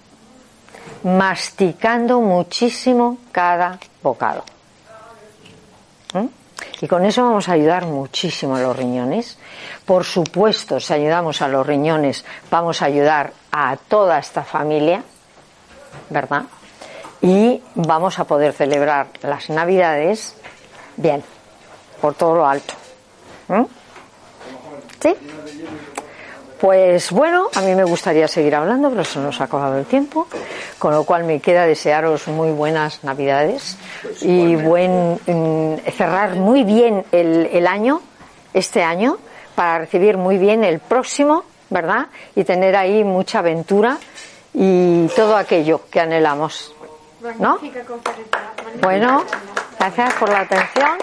Masticando 1.03 2.19
muchísimo 2.21 3.17
cada 3.31 3.79
bocado. 4.01 4.43
¿Mm? 6.13 6.25
Y 6.81 6.87
con 6.87 7.05
eso 7.05 7.23
vamos 7.23 7.47
a 7.49 7.53
ayudar 7.53 7.85
muchísimo 7.85 8.55
a 8.55 8.61
los 8.61 8.75
riñones. 8.75 9.37
Por 9.85 10.03
supuesto, 10.03 10.79
si 10.79 10.93
ayudamos 10.93 11.41
a 11.41 11.47
los 11.47 11.65
riñones, 11.65 12.25
vamos 12.51 12.81
a 12.81 12.85
ayudar 12.85 13.33
a 13.51 13.77
toda 13.77 14.19
esta 14.19 14.43
familia, 14.43 15.03
¿verdad? 16.09 16.43
y 17.25 17.59
vamos 17.73 18.19
a 18.19 18.25
poder 18.25 18.53
celebrar 18.53 19.07
las 19.23 19.49
Navidades 19.49 20.35
bien, 20.95 21.23
por 21.99 22.13
todo 22.13 22.35
lo 22.35 22.45
alto. 22.45 22.75
¿Mm? 23.47 23.63
¿Sí? 25.01 25.15
Pues 26.59 27.11
bueno, 27.11 27.47
a 27.55 27.61
mí 27.61 27.73
me 27.73 27.83
gustaría 27.83 28.27
seguir 28.27 28.55
hablando, 28.55 28.91
pero 28.91 29.03
se 29.03 29.19
nos 29.19 29.41
ha 29.41 29.45
acabado 29.45 29.77
el 29.77 29.85
tiempo, 29.85 30.27
con 30.77 30.93
lo 30.93 31.03
cual 31.03 31.23
me 31.23 31.39
queda 31.39 31.65
desearos 31.65 32.27
muy 32.27 32.51
buenas 32.51 33.03
Navidades 33.03 33.77
y 34.21 34.55
buen 34.55 35.19
cerrar 35.97 36.35
muy 36.35 36.63
bien 36.63 37.05
el, 37.11 37.47
el 37.51 37.65
año, 37.65 38.01
este 38.53 38.83
año, 38.83 39.17
para 39.55 39.79
recibir 39.79 40.17
muy 40.17 40.37
bien 40.37 40.63
el 40.63 40.79
próximo, 40.79 41.43
¿verdad? 41.71 42.07
Y 42.35 42.43
tener 42.43 42.75
ahí 42.75 43.03
mucha 43.03 43.39
aventura 43.39 43.97
y 44.55 45.07
todo 45.15 45.35
aquello 45.35 45.81
que 45.91 45.99
anhelamos. 45.99 46.73
¿No? 47.39 47.59
Bueno, 48.81 49.23
gracias 49.77 50.13
por 50.13 50.29
la 50.29 50.41
atención. 50.41 50.97